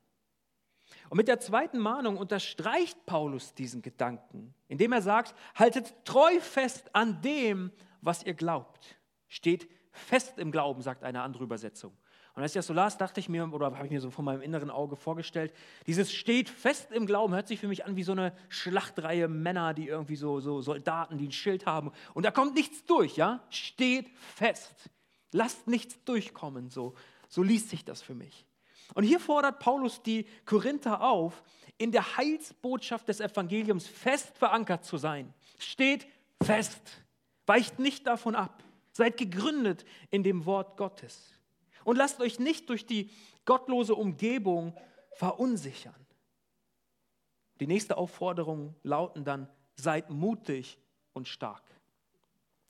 Und 1.09 1.17
mit 1.17 1.27
der 1.27 1.39
zweiten 1.39 1.79
Mahnung 1.79 2.17
unterstreicht 2.17 3.05
Paulus 3.05 3.53
diesen 3.53 3.81
Gedanken, 3.81 4.53
indem 4.67 4.91
er 4.91 5.01
sagt, 5.01 5.35
haltet 5.55 5.93
treu 6.05 6.39
fest 6.39 6.89
an 6.93 7.21
dem, 7.21 7.71
was 8.01 8.23
ihr 8.23 8.33
glaubt. 8.33 8.97
Steht 9.27 9.69
fest 9.91 10.37
im 10.39 10.51
Glauben, 10.51 10.81
sagt 10.81 11.03
eine 11.03 11.21
andere 11.21 11.43
Übersetzung. 11.43 11.95
Und 12.35 12.41
als 12.41 12.51
ich 12.51 12.55
das 12.55 12.65
so 12.65 12.73
las, 12.73 12.97
dachte 12.97 13.19
ich 13.19 13.29
mir, 13.29 13.47
oder 13.53 13.67
habe 13.75 13.85
ich 13.85 13.91
mir 13.91 14.01
so 14.01 14.09
von 14.09 14.25
meinem 14.25 14.41
inneren 14.41 14.71
Auge 14.71 14.95
vorgestellt, 14.95 15.53
dieses 15.85 16.11
steht 16.11 16.49
fest 16.49 16.91
im 16.91 17.05
Glauben 17.05 17.33
hört 17.33 17.47
sich 17.47 17.59
für 17.59 17.67
mich 17.67 17.85
an 17.85 17.95
wie 17.95 18.03
so 18.03 18.11
eine 18.11 18.33
Schlachtreihe 18.49 19.27
Männer, 19.27 19.75
die 19.75 19.87
irgendwie 19.87 20.15
so, 20.15 20.39
so 20.39 20.61
Soldaten, 20.61 21.19
die 21.19 21.27
ein 21.27 21.31
Schild 21.31 21.67
haben. 21.67 21.91
Und 22.15 22.25
da 22.25 22.31
kommt 22.31 22.55
nichts 22.55 22.85
durch, 22.85 23.17
ja? 23.17 23.43
Steht 23.49 24.09
fest. 24.17 24.89
Lasst 25.31 25.67
nichts 25.67 26.03
durchkommen, 26.05 26.69
so. 26.69 26.95
So 27.29 27.43
liest 27.43 27.69
sich 27.69 27.85
das 27.85 28.01
für 28.01 28.15
mich. 28.15 28.47
Und 28.93 29.03
hier 29.03 29.19
fordert 29.19 29.59
Paulus 29.59 30.01
die 30.01 30.25
Korinther 30.45 31.01
auf, 31.01 31.43
in 31.77 31.91
der 31.91 32.17
Heilsbotschaft 32.17 33.07
des 33.07 33.19
Evangeliums 33.19 33.87
fest 33.87 34.37
verankert 34.37 34.85
zu 34.85 34.97
sein. 34.97 35.33
Steht 35.57 36.07
fest. 36.41 37.03
Weicht 37.45 37.79
nicht 37.79 38.07
davon 38.07 38.35
ab. 38.35 38.63
Seid 38.91 39.17
gegründet 39.17 39.85
in 40.11 40.23
dem 40.23 40.45
Wort 40.45 40.77
Gottes. 40.77 41.33
Und 41.83 41.97
lasst 41.97 42.21
euch 42.21 42.39
nicht 42.39 42.69
durch 42.69 42.85
die 42.85 43.09
gottlose 43.45 43.95
Umgebung 43.95 44.77
verunsichern. 45.13 45.95
Die 47.59 47.67
nächste 47.67 47.97
Aufforderung 47.97 48.75
lauten 48.83 49.23
dann, 49.23 49.47
seid 49.75 50.09
mutig 50.09 50.77
und 51.13 51.27
stark. 51.27 51.63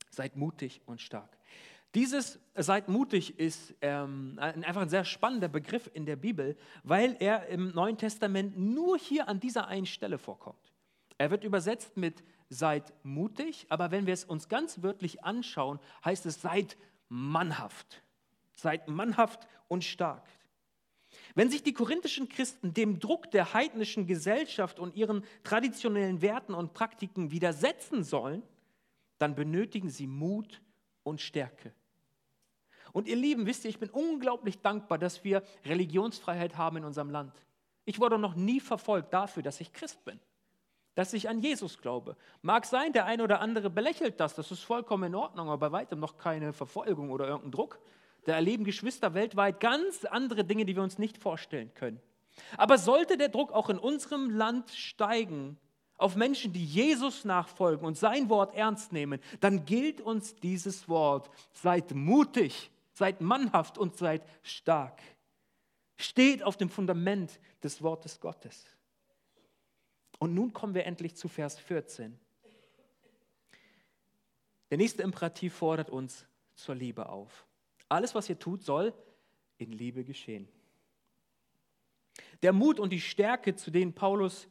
Seid 0.09 0.35
mutig 0.35 0.81
und 0.85 1.01
stark. 1.01 1.37
Dieses 1.95 2.39
seid 2.55 2.89
mutig 2.89 3.39
ist 3.39 3.75
ähm, 3.81 4.37
einfach 4.39 4.81
ein 4.81 4.89
sehr 4.89 5.05
spannender 5.05 5.47
Begriff 5.47 5.89
in 5.93 6.05
der 6.05 6.15
Bibel, 6.15 6.57
weil 6.83 7.15
er 7.19 7.47
im 7.47 7.71
Neuen 7.71 7.97
Testament 7.97 8.57
nur 8.57 8.97
hier 8.97 9.27
an 9.27 9.39
dieser 9.39 9.67
einen 9.67 9.85
Stelle 9.85 10.17
vorkommt. 10.17 10.73
Er 11.19 11.29
wird 11.29 11.43
übersetzt 11.43 11.95
mit 11.95 12.23
seid 12.49 12.93
mutig, 13.03 13.67
aber 13.69 13.91
wenn 13.91 14.07
wir 14.07 14.13
es 14.13 14.25
uns 14.25 14.49
ganz 14.49 14.81
wörtlich 14.81 15.23
anschauen, 15.23 15.79
heißt 16.03 16.25
es 16.25 16.41
seid 16.41 16.77
mannhaft. 17.09 18.03
Seid 18.55 18.87
mannhaft 18.87 19.47
und 19.67 19.83
stark. 19.83 20.27
Wenn 21.35 21.51
sich 21.51 21.61
die 21.61 21.73
korinthischen 21.73 22.27
Christen 22.27 22.73
dem 22.73 22.99
Druck 22.99 23.29
der 23.29 23.53
heidnischen 23.53 24.07
Gesellschaft 24.07 24.79
und 24.79 24.95
ihren 24.95 25.23
traditionellen 25.43 26.21
Werten 26.21 26.55
und 26.55 26.73
Praktiken 26.73 27.29
widersetzen 27.29 28.03
sollen, 28.03 28.41
dann 29.19 29.35
benötigen 29.35 29.89
sie 29.89 30.07
Mut 30.07 30.61
und 31.03 31.21
Stärke. 31.21 31.73
Und 32.93 33.07
ihr 33.07 33.15
Lieben, 33.15 33.45
wisst 33.45 33.65
ihr, 33.65 33.69
ich 33.69 33.79
bin 33.79 33.89
unglaublich 33.89 34.61
dankbar, 34.61 34.97
dass 34.97 35.23
wir 35.23 35.43
Religionsfreiheit 35.65 36.57
haben 36.57 36.77
in 36.77 36.85
unserem 36.85 37.09
Land. 37.09 37.33
Ich 37.85 37.99
wurde 37.99 38.17
noch 38.17 38.35
nie 38.35 38.59
verfolgt 38.59 39.13
dafür, 39.13 39.43
dass 39.43 39.59
ich 39.59 39.73
Christ 39.73 40.05
bin, 40.05 40.19
dass 40.95 41.11
ich 41.11 41.27
an 41.27 41.41
Jesus 41.41 41.79
glaube. 41.79 42.15
Mag 42.41 42.65
sein, 42.65 42.93
der 42.93 43.05
eine 43.05 43.23
oder 43.23 43.41
andere 43.41 43.69
belächelt 43.69 44.19
das, 44.19 44.35
das 44.35 44.51
ist 44.51 44.63
vollkommen 44.63 45.05
in 45.05 45.15
Ordnung, 45.15 45.49
aber 45.49 45.69
bei 45.69 45.71
weitem 45.71 45.99
noch 45.99 46.17
keine 46.17 46.53
Verfolgung 46.53 47.09
oder 47.09 47.27
irgendein 47.27 47.51
Druck. 47.51 47.79
Da 48.25 48.33
erleben 48.33 48.63
Geschwister 48.63 49.13
weltweit 49.15 49.59
ganz 49.59 50.05
andere 50.05 50.45
Dinge, 50.45 50.63
die 50.63 50.75
wir 50.75 50.83
uns 50.83 50.97
nicht 50.97 51.17
vorstellen 51.17 51.73
können. 51.73 51.99
Aber 52.57 52.77
sollte 52.77 53.17
der 53.17 53.29
Druck 53.29 53.51
auch 53.51 53.69
in 53.69 53.77
unserem 53.77 54.29
Land 54.29 54.69
steigen, 54.71 55.57
auf 55.97 56.15
Menschen, 56.15 56.51
die 56.53 56.65
Jesus 56.65 57.23
nachfolgen 57.23 57.85
und 57.85 57.97
sein 57.97 58.29
Wort 58.29 58.55
ernst 58.55 58.91
nehmen, 58.91 59.19
dann 59.39 59.65
gilt 59.65 60.01
uns 60.01 60.35
dieses 60.35 60.89
Wort. 60.89 61.29
Seid 61.53 61.93
mutig, 61.93 62.71
Seid 62.93 63.21
mannhaft 63.21 63.77
und 63.77 63.97
seid 63.97 64.23
stark. 64.43 65.01
Steht 65.97 66.43
auf 66.43 66.57
dem 66.57 66.69
Fundament 66.69 67.39
des 67.63 67.81
Wortes 67.81 68.19
Gottes. 68.19 68.65
Und 70.19 70.33
nun 70.33 70.53
kommen 70.53 70.73
wir 70.73 70.85
endlich 70.85 71.15
zu 71.15 71.27
Vers 71.27 71.59
14. 71.59 72.17
Der 74.69 74.77
nächste 74.77 75.03
Imperativ 75.03 75.53
fordert 75.53 75.89
uns 75.89 76.25
zur 76.55 76.75
Liebe 76.75 77.09
auf. 77.09 77.45
Alles, 77.89 78.15
was 78.15 78.29
ihr 78.29 78.39
tut, 78.39 78.63
soll 78.63 78.93
in 79.57 79.71
Liebe 79.71 80.03
geschehen. 80.03 80.47
Der 82.41 82.53
Mut 82.53 82.79
und 82.79 82.91
die 82.91 83.01
Stärke, 83.01 83.55
zu 83.55 83.71
denen 83.71 83.93
Paulus 83.93 84.47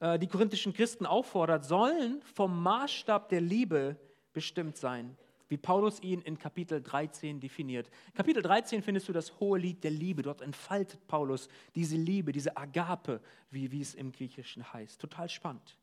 äh, 0.00 0.18
die 0.18 0.26
korinthischen 0.26 0.72
Christen 0.72 1.06
auffordert, 1.06 1.64
sollen 1.64 2.20
vom 2.22 2.62
Maßstab 2.62 3.28
der 3.28 3.40
Liebe 3.40 3.96
bestimmt 4.32 4.76
sein 4.76 5.16
wie 5.48 5.56
Paulus 5.56 6.00
ihn 6.00 6.20
in 6.22 6.38
Kapitel 6.38 6.82
13 6.82 7.40
definiert. 7.40 7.90
Kapitel 8.14 8.42
13 8.42 8.82
findest 8.82 9.08
du 9.08 9.12
das 9.12 9.38
hohe 9.40 9.58
Lied 9.58 9.84
der 9.84 9.90
Liebe. 9.90 10.22
Dort 10.22 10.40
entfaltet 10.40 11.06
Paulus 11.06 11.48
diese 11.74 11.96
Liebe, 11.96 12.32
diese 12.32 12.56
Agape, 12.56 13.20
wie, 13.50 13.70
wie 13.70 13.80
es 13.80 13.94
im 13.94 14.12
Griechischen 14.12 14.72
heißt. 14.72 15.00
Total 15.00 15.28
spannend. 15.28 15.76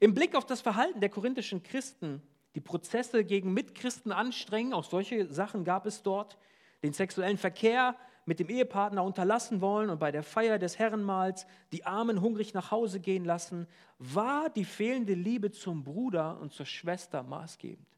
Im 0.00 0.14
Blick 0.14 0.34
auf 0.34 0.46
das 0.46 0.60
Verhalten 0.60 1.00
der 1.00 1.10
korinthischen 1.10 1.62
Christen, 1.62 2.22
die 2.54 2.60
Prozesse 2.60 3.24
gegen 3.24 3.52
Mitchristen 3.52 4.12
anstrengen, 4.12 4.72
auch 4.72 4.84
solche 4.84 5.32
Sachen 5.32 5.64
gab 5.64 5.86
es 5.86 6.02
dort, 6.02 6.38
den 6.82 6.92
sexuellen 6.92 7.38
Verkehr 7.38 7.96
mit 8.26 8.38
dem 8.38 8.48
Ehepartner 8.48 9.02
unterlassen 9.02 9.60
wollen 9.60 9.90
und 9.90 9.98
bei 9.98 10.12
der 10.12 10.22
Feier 10.22 10.58
des 10.58 10.78
Herrenmahls 10.78 11.46
die 11.72 11.84
Armen 11.84 12.20
hungrig 12.20 12.54
nach 12.54 12.70
Hause 12.70 13.00
gehen 13.00 13.24
lassen, 13.24 13.66
war 13.98 14.50
die 14.50 14.64
fehlende 14.64 15.14
Liebe 15.14 15.50
zum 15.50 15.84
Bruder 15.84 16.38
und 16.40 16.52
zur 16.52 16.66
Schwester 16.66 17.22
maßgebend. 17.22 17.89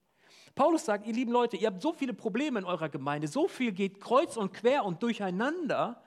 Paulus 0.54 0.84
sagt, 0.84 1.06
ihr 1.06 1.14
lieben 1.14 1.32
Leute, 1.32 1.56
ihr 1.56 1.68
habt 1.68 1.80
so 1.80 1.92
viele 1.92 2.12
Probleme 2.12 2.58
in 2.58 2.64
eurer 2.64 2.88
Gemeinde, 2.88 3.28
so 3.28 3.48
viel 3.48 3.72
geht 3.72 4.00
kreuz 4.00 4.36
und 4.36 4.52
quer 4.52 4.84
und 4.84 5.02
durcheinander. 5.02 6.02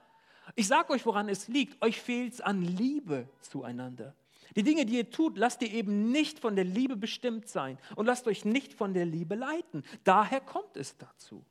Ich 0.55 0.67
sage 0.67 0.93
euch, 0.93 1.05
woran 1.05 1.29
es 1.29 1.47
liegt. 1.47 1.81
Euch 1.83 1.99
fehlt 1.99 2.33
es 2.33 2.41
an 2.41 2.61
Liebe 2.61 3.27
zueinander. 3.41 4.15
Die 4.55 4.63
Dinge, 4.63 4.85
die 4.85 4.97
ihr 4.97 5.09
tut, 5.09 5.37
lasst 5.37 5.61
ihr 5.61 5.73
eben 5.73 6.11
nicht 6.11 6.39
von 6.39 6.55
der 6.55 6.63
Liebe 6.63 6.95
bestimmt 6.95 7.47
sein 7.47 7.77
und 7.95 8.05
lasst 8.05 8.27
euch 8.27 8.45
nicht 8.45 8.73
von 8.73 8.93
der 8.93 9.05
Liebe 9.05 9.35
leiten. 9.35 9.83
Daher 10.03 10.39
kommt 10.39 10.77
es 10.77 10.95
dazu. 10.97 11.43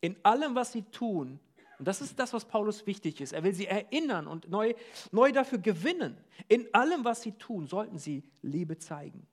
In 0.00 0.16
allem, 0.24 0.54
was 0.54 0.72
sie 0.72 0.82
tun, 0.82 1.40
und 1.78 1.86
das 1.86 2.00
ist 2.00 2.18
das, 2.18 2.32
was 2.32 2.44
Paulus 2.44 2.86
wichtig 2.86 3.20
ist, 3.20 3.32
er 3.32 3.44
will 3.44 3.54
sie 3.54 3.66
erinnern 3.66 4.26
und 4.26 4.48
neu, 4.48 4.74
neu 5.12 5.32
dafür 5.32 5.58
gewinnen. 5.58 6.16
In 6.48 6.72
allem, 6.74 7.04
was 7.04 7.22
sie 7.22 7.32
tun, 7.32 7.66
sollten 7.66 7.98
sie 7.98 8.24
Liebe 8.42 8.78
zeigen. 8.78 9.26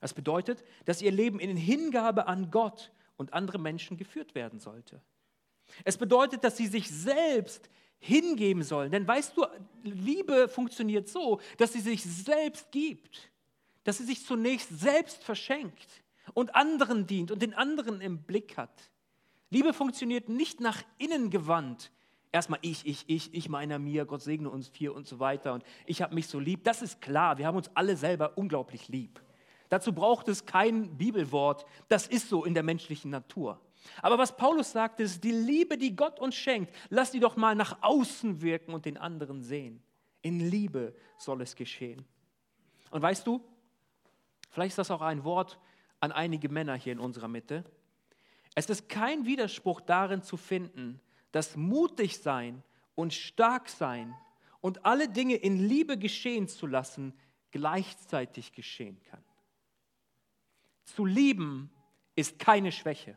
Das 0.00 0.14
bedeutet, 0.14 0.64
dass 0.86 1.02
ihr 1.02 1.12
Leben 1.12 1.38
in 1.38 1.56
Hingabe 1.56 2.26
an 2.26 2.50
Gott 2.50 2.90
und 3.16 3.34
andere 3.34 3.58
Menschen 3.58 3.96
geführt 3.96 4.34
werden 4.34 4.60
sollte. 4.60 5.00
Es 5.84 5.98
bedeutet, 5.98 6.42
dass 6.42 6.56
sie 6.56 6.66
sich 6.66 6.90
selbst 6.90 7.68
hingeben 7.98 8.62
sollen. 8.62 8.90
Denn 8.90 9.06
weißt 9.06 9.36
du, 9.36 9.46
Liebe 9.82 10.48
funktioniert 10.48 11.08
so, 11.08 11.40
dass 11.58 11.72
sie 11.72 11.80
sich 11.80 12.02
selbst 12.02 12.72
gibt, 12.72 13.30
dass 13.84 13.98
sie 13.98 14.04
sich 14.04 14.24
zunächst 14.24 14.80
selbst 14.80 15.22
verschenkt 15.22 16.02
und 16.32 16.54
anderen 16.54 17.06
dient 17.06 17.30
und 17.30 17.42
den 17.42 17.54
anderen 17.54 18.00
im 18.00 18.22
Blick 18.22 18.56
hat. 18.56 18.90
Liebe 19.50 19.72
funktioniert 19.72 20.28
nicht 20.28 20.60
nach 20.60 20.82
innen 20.98 21.28
gewandt. 21.28 21.90
Erstmal 22.32 22.60
ich, 22.62 22.86
ich, 22.86 23.04
ich, 23.08 23.34
ich 23.34 23.48
meiner 23.48 23.78
mir, 23.78 24.06
Gott 24.06 24.22
segne 24.22 24.48
uns 24.48 24.68
vier 24.68 24.94
und 24.94 25.06
so 25.06 25.18
weiter 25.18 25.52
und 25.52 25.64
ich 25.86 26.00
habe 26.00 26.14
mich 26.14 26.28
so 26.28 26.38
lieb. 26.38 26.64
Das 26.64 26.82
ist 26.82 27.00
klar, 27.00 27.36
wir 27.38 27.46
haben 27.46 27.56
uns 27.56 27.70
alle 27.74 27.96
selber 27.96 28.38
unglaublich 28.38 28.88
lieb. 28.88 29.20
Dazu 29.70 29.94
braucht 29.94 30.28
es 30.28 30.44
kein 30.44 30.98
Bibelwort. 30.98 31.64
Das 31.88 32.06
ist 32.06 32.28
so 32.28 32.44
in 32.44 32.54
der 32.54 32.64
menschlichen 32.64 33.10
Natur. 33.10 33.58
Aber 34.02 34.18
was 34.18 34.36
Paulus 34.36 34.72
sagt, 34.72 35.00
ist, 35.00 35.24
die 35.24 35.30
Liebe, 35.30 35.78
die 35.78 35.96
Gott 35.96 36.20
uns 36.20 36.34
schenkt, 36.34 36.74
lass 36.90 37.12
die 37.12 37.20
doch 37.20 37.36
mal 37.36 37.54
nach 37.54 37.78
außen 37.80 38.42
wirken 38.42 38.74
und 38.74 38.84
den 38.84 38.98
anderen 38.98 39.42
sehen. 39.42 39.82
In 40.22 40.40
Liebe 40.40 40.94
soll 41.16 41.40
es 41.40 41.54
geschehen. 41.54 42.04
Und 42.90 43.00
weißt 43.00 43.26
du, 43.26 43.42
vielleicht 44.50 44.72
ist 44.72 44.78
das 44.78 44.90
auch 44.90 45.00
ein 45.00 45.24
Wort 45.24 45.58
an 46.00 46.12
einige 46.12 46.48
Männer 46.48 46.74
hier 46.74 46.92
in 46.92 47.00
unserer 47.00 47.28
Mitte. 47.28 47.64
Es 48.56 48.68
ist 48.68 48.88
kein 48.88 49.24
Widerspruch 49.24 49.80
darin 49.80 50.22
zu 50.22 50.36
finden, 50.36 51.00
dass 51.30 51.56
mutig 51.56 52.18
sein 52.18 52.64
und 52.96 53.14
stark 53.14 53.68
sein 53.68 54.14
und 54.60 54.84
alle 54.84 55.08
Dinge 55.08 55.36
in 55.36 55.68
Liebe 55.68 55.96
geschehen 55.96 56.48
zu 56.48 56.66
lassen 56.66 57.14
gleichzeitig 57.52 58.52
geschehen 58.52 59.00
kann. 59.04 59.22
Zu 60.94 61.04
lieben 61.04 61.70
ist 62.16 62.38
keine 62.38 62.72
Schwäche. 62.72 63.16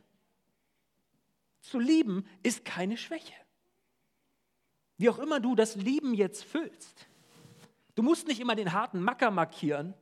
Zu 1.60 1.78
lieben 1.78 2.26
ist 2.42 2.64
keine 2.64 2.96
Schwäche. 2.96 3.34
Wie 4.96 5.08
auch 5.08 5.18
immer 5.18 5.40
du 5.40 5.54
das 5.54 5.76
Lieben 5.76 6.14
jetzt 6.14 6.44
füllst. 6.44 7.06
Du 7.94 8.02
musst 8.02 8.28
nicht 8.28 8.40
immer 8.40 8.54
den 8.54 8.72
harten 8.72 9.00
Macker 9.02 9.30
markieren 9.30 9.94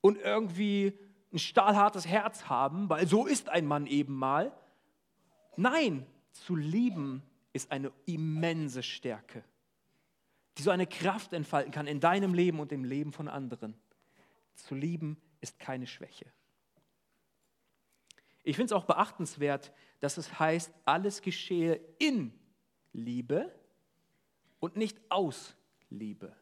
und 0.00 0.18
irgendwie 0.18 0.98
ein 1.32 1.38
stahlhartes 1.38 2.06
Herz 2.06 2.48
haben, 2.48 2.88
weil 2.88 3.06
so 3.06 3.26
ist 3.26 3.48
ein 3.48 3.66
Mann 3.66 3.86
eben 3.86 4.14
mal. 4.14 4.52
Nein, 5.56 6.06
zu 6.32 6.56
lieben 6.56 7.22
ist 7.52 7.70
eine 7.70 7.92
immense 8.06 8.82
Stärke, 8.82 9.44
die 10.58 10.62
so 10.62 10.70
eine 10.70 10.86
Kraft 10.86 11.32
entfalten 11.32 11.72
kann 11.72 11.86
in 11.86 12.00
deinem 12.00 12.34
Leben 12.34 12.60
und 12.60 12.72
im 12.72 12.84
Leben 12.84 13.12
von 13.12 13.28
anderen. 13.28 13.74
Zu 14.54 14.74
lieben 14.74 15.16
ist 15.40 15.58
keine 15.58 15.86
Schwäche. 15.86 16.26
Ich 18.44 18.56
finde 18.56 18.66
es 18.66 18.72
auch 18.72 18.84
beachtenswert, 18.84 19.72
dass 20.00 20.18
es 20.18 20.38
heißt, 20.38 20.72
alles 20.84 21.22
geschehe 21.22 21.80
in 21.98 22.32
Liebe 22.92 23.50
und 24.60 24.76
nicht 24.76 24.98
aus 25.08 25.56
Liebe. 25.88 26.36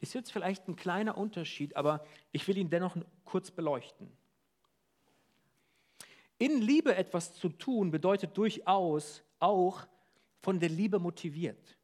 Ist 0.00 0.14
jetzt 0.14 0.32
vielleicht 0.32 0.68
ein 0.68 0.76
kleiner 0.76 1.16
Unterschied, 1.16 1.76
aber 1.76 2.04
ich 2.32 2.46
will 2.46 2.58
ihn 2.58 2.68
dennoch 2.68 2.96
kurz 3.24 3.50
beleuchten. 3.50 4.12
In 6.38 6.60
Liebe 6.60 6.94
etwas 6.94 7.34
zu 7.34 7.48
tun 7.48 7.90
bedeutet 7.90 8.36
durchaus 8.36 9.22
auch 9.40 9.86
von 10.40 10.60
der 10.60 10.68
Liebe 10.68 10.98
motiviert. 10.98 11.76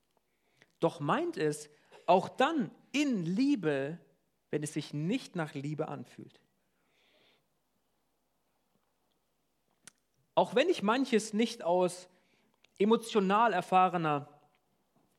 Doch 0.81 1.01
meint 1.01 1.37
es 1.37 1.71
auch 2.07 2.29
dann 2.29 2.71
in 2.93 3.25
Liebe, 3.25 3.99
wenn 4.51 4.63
es 4.63 4.75
sich 4.75 4.95
nicht 4.95 5.35
nach 5.35 5.55
Liebe 5.55 5.89
anfühlt. 5.89 6.41
Auch 10.35 10.55
wenn 10.55 10.69
ich 10.69 10.83
manches 10.83 11.33
nicht 11.33 11.63
aus 11.63 12.09
emotional 12.79 13.53
erfahrener 13.53 14.29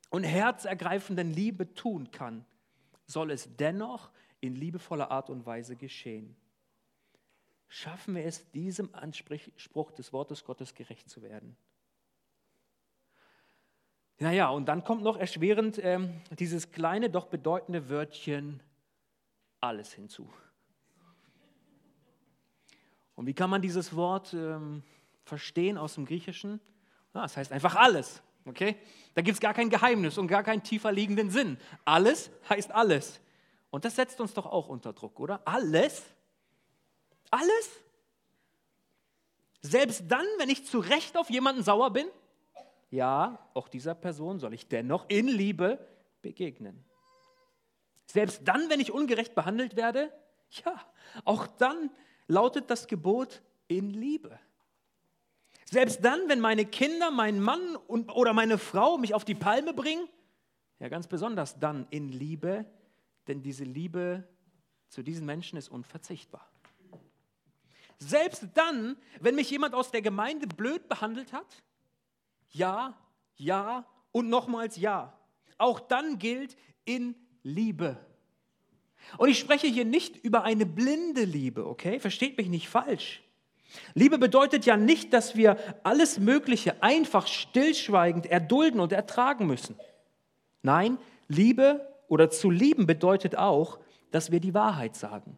und 0.09 0.23
herzergreifenden 0.23 1.31
Liebe 1.31 1.73
tun 1.73 2.11
kann, 2.11 2.45
soll 3.05 3.31
es 3.31 3.55
dennoch 3.55 4.11
in 4.41 4.55
liebevoller 4.55 5.11
Art 5.11 5.29
und 5.29 5.45
Weise 5.45 5.75
geschehen. 5.75 6.35
Schaffen 7.67 8.15
wir 8.15 8.25
es, 8.25 8.49
diesem 8.51 8.93
Anspruch 8.93 9.91
des 9.91 10.13
Wortes 10.13 10.43
Gottes 10.43 10.73
gerecht 10.73 11.09
zu 11.09 11.21
werden? 11.21 11.57
Naja, 14.17 14.49
und 14.49 14.65
dann 14.67 14.83
kommt 14.83 15.03
noch 15.03 15.17
erschwerend 15.17 15.77
ähm, 15.83 16.21
dieses 16.39 16.71
kleine, 16.71 17.09
doch 17.09 17.25
bedeutende 17.25 17.89
Wörtchen 17.89 18.61
alles 19.59 19.91
hinzu. 19.91 20.31
Und 23.15 23.25
wie 23.27 23.33
kann 23.33 23.49
man 23.49 23.61
dieses 23.61 23.95
Wort 23.95 24.33
ähm, 24.33 24.83
verstehen 25.25 25.77
aus 25.77 25.95
dem 25.95 26.05
Griechischen? 26.05 26.61
Ja, 27.13 27.23
das 27.23 27.35
heißt 27.35 27.51
einfach 27.51 27.75
alles. 27.75 28.21
Okay? 28.45 28.77
Da 29.15 29.21
gibt 29.21 29.35
es 29.35 29.41
gar 29.41 29.53
kein 29.53 29.69
Geheimnis 29.69 30.17
und 30.17 30.27
gar 30.27 30.43
keinen 30.43 30.63
tiefer 30.63 30.91
liegenden 30.91 31.29
Sinn. 31.31 31.57
Alles 31.83 32.29
heißt 32.49 32.71
alles. 32.71 33.19
Und 33.71 33.83
das 33.83 33.95
setzt 33.95 34.21
uns 34.21 34.33
doch 34.33 34.45
auch 34.45 34.69
unter 34.69 34.93
Druck, 34.93 35.19
oder? 35.19 35.41
Alles? 35.45 36.03
Alles? 37.31 37.71
Selbst 39.61 40.03
dann, 40.07 40.25
wenn 40.37 40.49
ich 40.49 40.65
zu 40.65 40.79
Recht 40.79 41.17
auf 41.17 41.29
jemanden 41.29 41.63
sauer 41.63 41.91
bin? 41.91 42.07
Ja, 42.91 43.49
auch 43.53 43.67
dieser 43.67 43.95
Person 43.95 44.39
soll 44.39 44.53
ich 44.53 44.67
dennoch 44.67 45.05
in 45.09 45.27
Liebe 45.27 45.79
begegnen. 46.21 46.85
Selbst 48.05 48.41
dann, 48.45 48.69
wenn 48.69 48.79
ich 48.79 48.91
ungerecht 48.91 49.33
behandelt 49.33 49.75
werde? 49.75 50.13
Ja, 50.63 50.79
auch 51.25 51.47
dann 51.47 51.89
lautet 52.27 52.69
das 52.69 52.87
Gebot 52.87 53.41
in 53.67 53.89
Liebe. 53.89 54.39
Selbst 55.65 56.05
dann, 56.05 56.29
wenn 56.29 56.39
meine 56.39 56.65
Kinder, 56.65 57.11
mein 57.11 57.39
Mann 57.39 57.75
und, 57.75 58.11
oder 58.15 58.33
meine 58.33 58.57
Frau 58.57 58.97
mich 58.97 59.13
auf 59.13 59.25
die 59.25 59.35
Palme 59.35 59.73
bringen, 59.73 60.07
ja 60.79 60.89
ganz 60.89 61.07
besonders 61.07 61.59
dann 61.59 61.87
in 61.89 62.09
Liebe, 62.09 62.65
denn 63.27 63.41
diese 63.41 63.63
Liebe 63.63 64.27
zu 64.89 65.01
diesen 65.01 65.25
Menschen 65.25 65.57
ist 65.57 65.69
unverzichtbar. 65.69 66.47
Selbst 67.97 68.45
dann, 68.53 68.97
wenn 69.19 69.35
mich 69.35 69.49
jemand 69.49 69.73
aus 69.73 69.89
der 69.89 70.01
Gemeinde 70.01 70.47
blöd 70.47 70.87
behandelt 70.87 71.33
hat, 71.33 71.63
ja, 72.51 72.95
ja 73.35 73.85
und 74.11 74.29
nochmals 74.29 74.77
ja. 74.77 75.17
Auch 75.57 75.79
dann 75.79 76.19
gilt 76.19 76.55
in 76.83 77.15
Liebe. 77.43 77.97
Und 79.17 79.29
ich 79.29 79.39
spreche 79.39 79.67
hier 79.67 79.85
nicht 79.85 80.17
über 80.17 80.43
eine 80.43 80.65
blinde 80.65 81.23
Liebe, 81.23 81.65
okay? 81.65 81.99
Versteht 81.99 82.37
mich 82.37 82.49
nicht 82.49 82.67
falsch. 82.69 83.23
Liebe 83.93 84.17
bedeutet 84.17 84.65
ja 84.65 84.77
nicht, 84.77 85.13
dass 85.13 85.35
wir 85.35 85.57
alles 85.83 86.19
Mögliche 86.19 86.81
einfach 86.81 87.27
stillschweigend 87.27 88.25
erdulden 88.25 88.79
und 88.79 88.91
ertragen 88.91 89.47
müssen. 89.47 89.75
Nein, 90.61 90.97
Liebe 91.27 91.87
oder 92.07 92.29
zu 92.29 92.49
lieben 92.49 92.85
bedeutet 92.85 93.37
auch, 93.37 93.79
dass 94.11 94.31
wir 94.31 94.39
die 94.39 94.53
Wahrheit 94.53 94.95
sagen. 94.95 95.37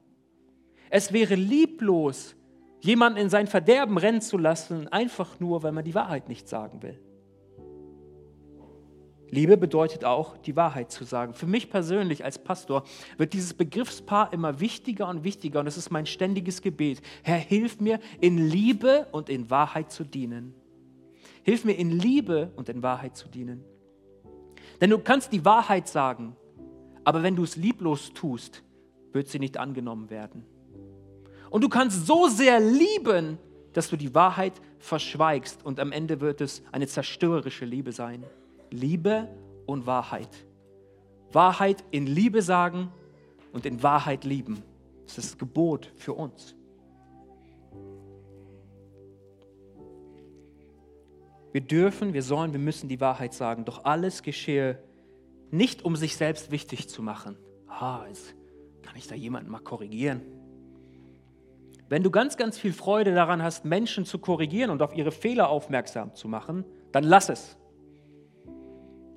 Es 0.89 1.11
wäre 1.11 1.35
lieblos, 1.35 2.35
jemanden 2.79 3.19
in 3.19 3.29
sein 3.29 3.47
Verderben 3.47 3.97
rennen 3.97 4.21
zu 4.21 4.37
lassen, 4.37 4.87
einfach 4.87 5.39
nur, 5.39 5.63
weil 5.63 5.71
man 5.71 5.83
die 5.83 5.95
Wahrheit 5.95 6.29
nicht 6.29 6.47
sagen 6.47 6.81
will. 6.81 6.99
Liebe 9.29 9.57
bedeutet 9.57 10.05
auch, 10.05 10.37
die 10.37 10.55
Wahrheit 10.55 10.91
zu 10.91 11.03
sagen. 11.03 11.33
Für 11.33 11.47
mich 11.47 11.69
persönlich 11.69 12.23
als 12.23 12.39
Pastor 12.39 12.83
wird 13.17 13.33
dieses 13.33 13.53
Begriffspaar 13.53 14.31
immer 14.31 14.59
wichtiger 14.59 15.09
und 15.09 15.23
wichtiger 15.23 15.59
und 15.59 15.67
es 15.67 15.77
ist 15.77 15.91
mein 15.91 16.05
ständiges 16.05 16.61
Gebet. 16.61 17.01
Herr, 17.23 17.37
hilf 17.37 17.79
mir 17.81 17.99
in 18.21 18.37
Liebe 18.37 19.07
und 19.11 19.29
in 19.29 19.49
Wahrheit 19.49 19.91
zu 19.91 20.05
dienen. 20.05 20.53
Hilf 21.43 21.65
mir 21.65 21.73
in 21.73 21.91
Liebe 21.91 22.51
und 22.55 22.69
in 22.69 22.81
Wahrheit 22.83 23.17
zu 23.17 23.27
dienen. 23.27 23.63
Denn 24.79 24.89
du 24.89 24.99
kannst 24.99 25.33
die 25.33 25.43
Wahrheit 25.43 25.87
sagen, 25.87 26.35
aber 27.03 27.23
wenn 27.23 27.35
du 27.35 27.43
es 27.43 27.55
lieblos 27.55 28.13
tust, 28.13 28.63
wird 29.11 29.27
sie 29.27 29.39
nicht 29.39 29.57
angenommen 29.57 30.09
werden. 30.09 30.45
Und 31.49 31.63
du 31.63 31.69
kannst 31.69 32.05
so 32.05 32.27
sehr 32.27 32.59
lieben, 32.59 33.37
dass 33.73 33.89
du 33.89 33.95
die 33.95 34.13
Wahrheit 34.13 34.53
verschweigst 34.79 35.65
und 35.65 35.79
am 35.79 35.91
Ende 35.91 36.21
wird 36.21 36.41
es 36.41 36.63
eine 36.71 36.87
zerstörerische 36.87 37.65
Liebe 37.65 37.91
sein. 37.91 38.23
Liebe 38.71 39.27
und 39.65 39.85
Wahrheit. 39.85 40.29
Wahrheit 41.31 41.83
in 41.91 42.07
Liebe 42.07 42.41
sagen 42.41 42.91
und 43.51 43.65
in 43.65 43.83
Wahrheit 43.83 44.23
lieben. 44.23 44.63
Das 45.05 45.17
ist 45.17 45.31
das 45.31 45.37
Gebot 45.37 45.91
für 45.95 46.13
uns. 46.13 46.55
Wir 51.51 51.61
dürfen, 51.61 52.13
wir 52.13 52.23
sollen, 52.23 52.51
wir 52.51 52.59
müssen 52.59 52.87
die 52.87 52.99
Wahrheit 52.99 53.33
sagen. 53.33 53.65
Doch 53.65 53.85
alles 53.85 54.21
geschehe 54.21 54.77
nicht, 55.49 55.83
um 55.83 55.95
sich 55.95 56.15
selbst 56.17 56.51
wichtig 56.51 56.89
zu 56.89 57.01
machen. 57.01 57.37
Ah, 57.67 58.05
jetzt 58.07 58.35
kann 58.83 58.95
ich 58.95 59.07
da 59.07 59.15
jemanden 59.15 59.49
mal 59.49 59.59
korrigieren. 59.59 60.21
Wenn 61.89 62.03
du 62.03 62.11
ganz, 62.11 62.35
ganz 62.35 62.57
viel 62.59 62.73
Freude 62.73 63.13
daran 63.13 63.41
hast, 63.41 63.63
Menschen 63.63 64.05
zu 64.05 64.19
korrigieren 64.19 64.71
und 64.71 64.81
auf 64.81 64.93
ihre 64.93 65.11
Fehler 65.11 65.49
aufmerksam 65.49 66.13
zu 66.15 66.27
machen, 66.27 66.65
dann 66.91 67.05
lass 67.05 67.29
es. 67.29 67.57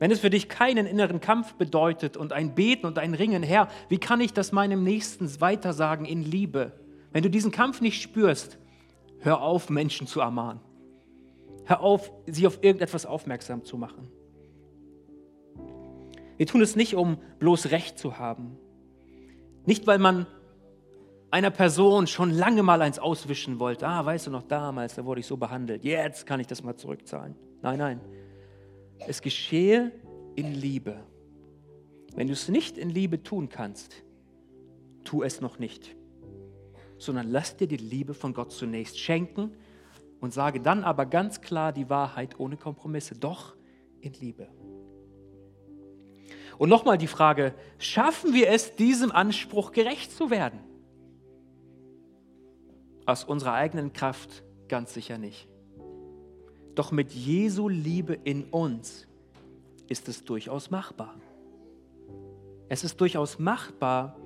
Wenn 0.01 0.11
es 0.11 0.21
für 0.21 0.31
dich 0.31 0.49
keinen 0.49 0.87
inneren 0.87 1.21
Kampf 1.21 1.55
bedeutet 1.55 2.17
und 2.17 2.33
ein 2.33 2.55
Beten 2.55 2.87
und 2.87 2.99
ein 2.99 3.13
Ringen, 3.13 3.43
Herr, 3.43 3.69
wie 3.91 3.99
kann 3.99 4.23
ich 4.23 4.33
das 4.33 4.51
meinem 4.51 4.83
Nächsten 4.83 5.31
weitersagen 5.43 6.07
in 6.07 6.23
Liebe? 6.23 6.73
Wenn 7.13 7.23
du 7.23 7.29
diesen 7.29 7.53
Kampf 7.53 7.83
nicht 7.83 8.01
spürst, 8.01 8.59
hör 9.19 9.43
auf, 9.43 9.69
Menschen 9.69 10.07
zu 10.07 10.21
ermahnen. 10.21 10.61
Hör 11.67 11.83
auf, 11.83 12.11
sie 12.27 12.47
auf 12.47 12.65
irgendetwas 12.65 13.05
aufmerksam 13.05 13.63
zu 13.63 13.77
machen. 13.77 14.09
Wir 16.39 16.47
tun 16.47 16.63
es 16.63 16.77
nicht, 16.77 16.97
um 16.97 17.19
bloß 17.39 17.71
Recht 17.71 17.99
zu 17.99 18.19
haben. 18.19 18.57
Nicht, 19.67 19.87
weil 19.87 19.99
man 19.99 20.27
einer 21.31 21.51
Person 21.51 22.07
schon 22.07 22.31
lange 22.31 22.63
mal 22.63 22.81
eins 22.81 22.99
auswischen 22.99 23.59
wollte. 23.59 23.87
Ah, 23.87 24.03
weißt 24.03 24.29
du 24.29 24.31
noch, 24.31 24.45
damals, 24.45 24.95
da 24.95 25.05
wurde 25.05 25.21
ich 25.21 25.27
so 25.27 25.37
behandelt. 25.37 25.85
Jetzt 25.85 26.27
kann 26.27 26.41
ich 26.41 26.47
das 26.47 26.63
mal 26.63 26.75
zurückzahlen. 26.75 27.37
Nein, 27.61 27.79
nein. 27.79 28.01
Es 29.07 29.23
geschehe 29.23 29.93
in 30.37 30.55
Liebe. 30.55 31.05
Wenn 32.15 32.27
du 32.27 32.33
es 32.33 32.49
nicht 32.49 32.79
in 32.79 32.91
Liebe 32.91 33.23
tun 33.23 33.49
kannst, 33.49 34.03
tu 35.05 35.23
es 35.23 35.41
noch 35.41 35.59
nicht, 35.59 35.97
sondern 36.99 37.31
lass 37.31 37.57
dir 37.57 37.67
die 37.67 37.77
Liebe 37.77 38.15
von 38.15 38.35
Gott 38.35 38.53
zunächst 38.53 38.99
schenken 38.99 39.57
und 40.21 40.35
sage 40.35 40.61
dann 40.61 40.85
aber 40.85 41.07
ganz 41.07 41.41
klar 41.41 41.73
die 41.73 41.89
Wahrheit 41.89 42.39
ohne 42.39 42.57
Kompromisse, 42.57 43.15
doch 43.15 43.57
in 44.01 44.13
Liebe. 44.15 44.49
Und 46.59 46.69
nochmal 46.69 46.99
die 46.99 47.07
Frage, 47.07 47.55
schaffen 47.79 48.35
wir 48.35 48.51
es, 48.51 48.77
diesem 48.77 49.11
Anspruch 49.13 49.73
gerecht 49.73 50.13
zu 50.13 50.31
werden? 50.31 50.61
Aus 53.07 53.25
unserer 53.25 53.55
eigenen 53.55 53.95
Kraft 53.95 54.45
ganz 54.69 54.93
sicher 54.93 55.17
nicht. 55.17 55.49
Doch 56.75 56.93
mit 56.93 57.13
Jesu 57.13 57.69
Liebe 57.69 58.15
in 58.15 58.45
uns 58.45 59.07
ist 59.89 60.09
es 60.09 60.25
durchaus 60.25 60.71
machbar. 60.71 61.17
Es 62.69 62.85
ist 62.85 63.01
durchaus 63.01 63.39
machbar, 63.39 64.17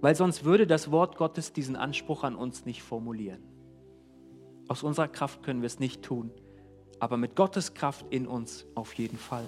weil 0.00 0.14
sonst 0.14 0.44
würde 0.44 0.66
das 0.66 0.90
Wort 0.90 1.16
Gottes 1.16 1.52
diesen 1.52 1.76
Anspruch 1.76 2.24
an 2.24 2.36
uns 2.36 2.66
nicht 2.66 2.82
formulieren. 2.82 3.42
Aus 4.68 4.82
unserer 4.82 5.08
Kraft 5.08 5.42
können 5.42 5.62
wir 5.62 5.66
es 5.66 5.78
nicht 5.78 6.02
tun, 6.02 6.30
aber 6.98 7.16
mit 7.16 7.36
Gottes 7.36 7.72
Kraft 7.72 8.04
in 8.10 8.26
uns 8.26 8.66
auf 8.74 8.92
jeden 8.94 9.16
Fall. 9.18 9.44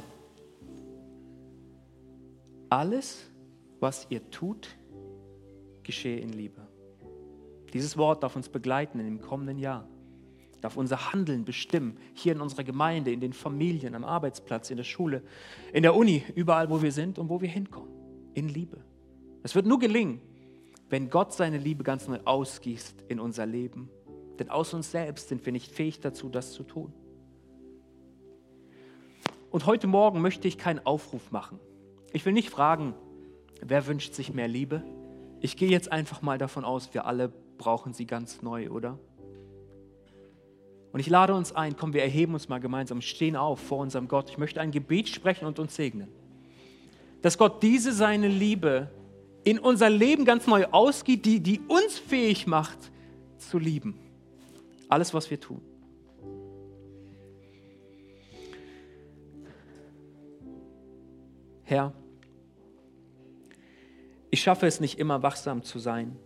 Alles, 2.70 3.30
was 3.80 4.06
ihr 4.08 4.30
tut, 4.30 4.76
geschehe 5.82 6.18
in 6.18 6.32
Liebe. 6.32 6.66
Dieses 7.72 7.96
Wort 7.96 8.22
darf 8.22 8.36
uns 8.36 8.48
begleiten 8.48 8.98
in 8.98 9.06
dem 9.06 9.20
kommenden 9.20 9.58
Jahr, 9.58 9.86
darf 10.60 10.76
unser 10.76 11.12
Handeln 11.12 11.44
bestimmen, 11.44 11.96
hier 12.14 12.32
in 12.32 12.40
unserer 12.40 12.64
Gemeinde, 12.64 13.12
in 13.12 13.20
den 13.20 13.32
Familien, 13.32 13.94
am 13.94 14.04
Arbeitsplatz, 14.04 14.70
in 14.70 14.76
der 14.76 14.84
Schule, 14.84 15.22
in 15.72 15.82
der 15.82 15.94
Uni, 15.94 16.24
überall, 16.34 16.70
wo 16.70 16.82
wir 16.82 16.92
sind 16.92 17.18
und 17.18 17.28
wo 17.28 17.40
wir 17.40 17.48
hinkommen, 17.48 17.90
in 18.34 18.48
Liebe. 18.48 18.78
Es 19.42 19.54
wird 19.54 19.66
nur 19.66 19.78
gelingen, 19.78 20.20
wenn 20.88 21.10
Gott 21.10 21.32
seine 21.32 21.58
Liebe 21.58 21.84
ganz 21.84 22.08
neu 22.08 22.18
ausgießt 22.24 23.04
in 23.08 23.20
unser 23.20 23.46
Leben. 23.46 23.90
Denn 24.38 24.50
aus 24.50 24.74
uns 24.74 24.90
selbst 24.90 25.28
sind 25.28 25.44
wir 25.46 25.52
nicht 25.52 25.72
fähig 25.72 26.00
dazu, 26.00 26.28
das 26.28 26.52
zu 26.52 26.62
tun. 26.62 26.92
Und 29.50 29.66
heute 29.66 29.86
Morgen 29.86 30.20
möchte 30.20 30.48
ich 30.48 30.58
keinen 30.58 30.84
Aufruf 30.84 31.30
machen. 31.30 31.58
Ich 32.12 32.24
will 32.26 32.32
nicht 32.32 32.50
fragen, 32.50 32.94
wer 33.62 33.86
wünscht 33.86 34.14
sich 34.14 34.32
mehr 34.32 34.48
Liebe. 34.48 34.82
Ich 35.40 35.56
gehe 35.56 35.70
jetzt 35.70 35.90
einfach 35.90 36.22
mal 36.22 36.38
davon 36.38 36.64
aus, 36.64 36.92
wir 36.92 37.06
alle 37.06 37.32
brauchen 37.56 37.92
sie 37.92 38.06
ganz 38.06 38.42
neu, 38.42 38.70
oder? 38.70 38.98
Und 40.96 41.00
ich 41.00 41.10
lade 41.10 41.34
uns 41.34 41.54
ein, 41.54 41.76
komm, 41.76 41.92
wir 41.92 42.00
erheben 42.02 42.32
uns 42.32 42.48
mal 42.48 42.58
gemeinsam, 42.58 43.02
stehen 43.02 43.36
auf 43.36 43.60
vor 43.60 43.80
unserem 43.80 44.08
Gott. 44.08 44.30
Ich 44.30 44.38
möchte 44.38 44.62
ein 44.62 44.70
Gebet 44.70 45.10
sprechen 45.10 45.44
und 45.44 45.58
uns 45.58 45.76
segnen. 45.76 46.08
Dass 47.20 47.36
Gott 47.36 47.62
diese 47.62 47.92
seine 47.92 48.28
Liebe 48.28 48.90
in 49.44 49.58
unser 49.58 49.90
Leben 49.90 50.24
ganz 50.24 50.46
neu 50.46 50.64
ausgeht, 50.70 51.26
die, 51.26 51.40
die 51.40 51.60
uns 51.68 51.98
fähig 51.98 52.46
macht 52.46 52.78
zu 53.36 53.58
lieben. 53.58 53.98
Alles, 54.88 55.12
was 55.12 55.30
wir 55.30 55.38
tun. 55.38 55.60
Herr, 61.64 61.92
ich 64.30 64.40
schaffe 64.40 64.66
es 64.66 64.80
nicht 64.80 64.98
immer 64.98 65.22
wachsam 65.22 65.62
zu 65.62 65.78
sein. 65.78 66.16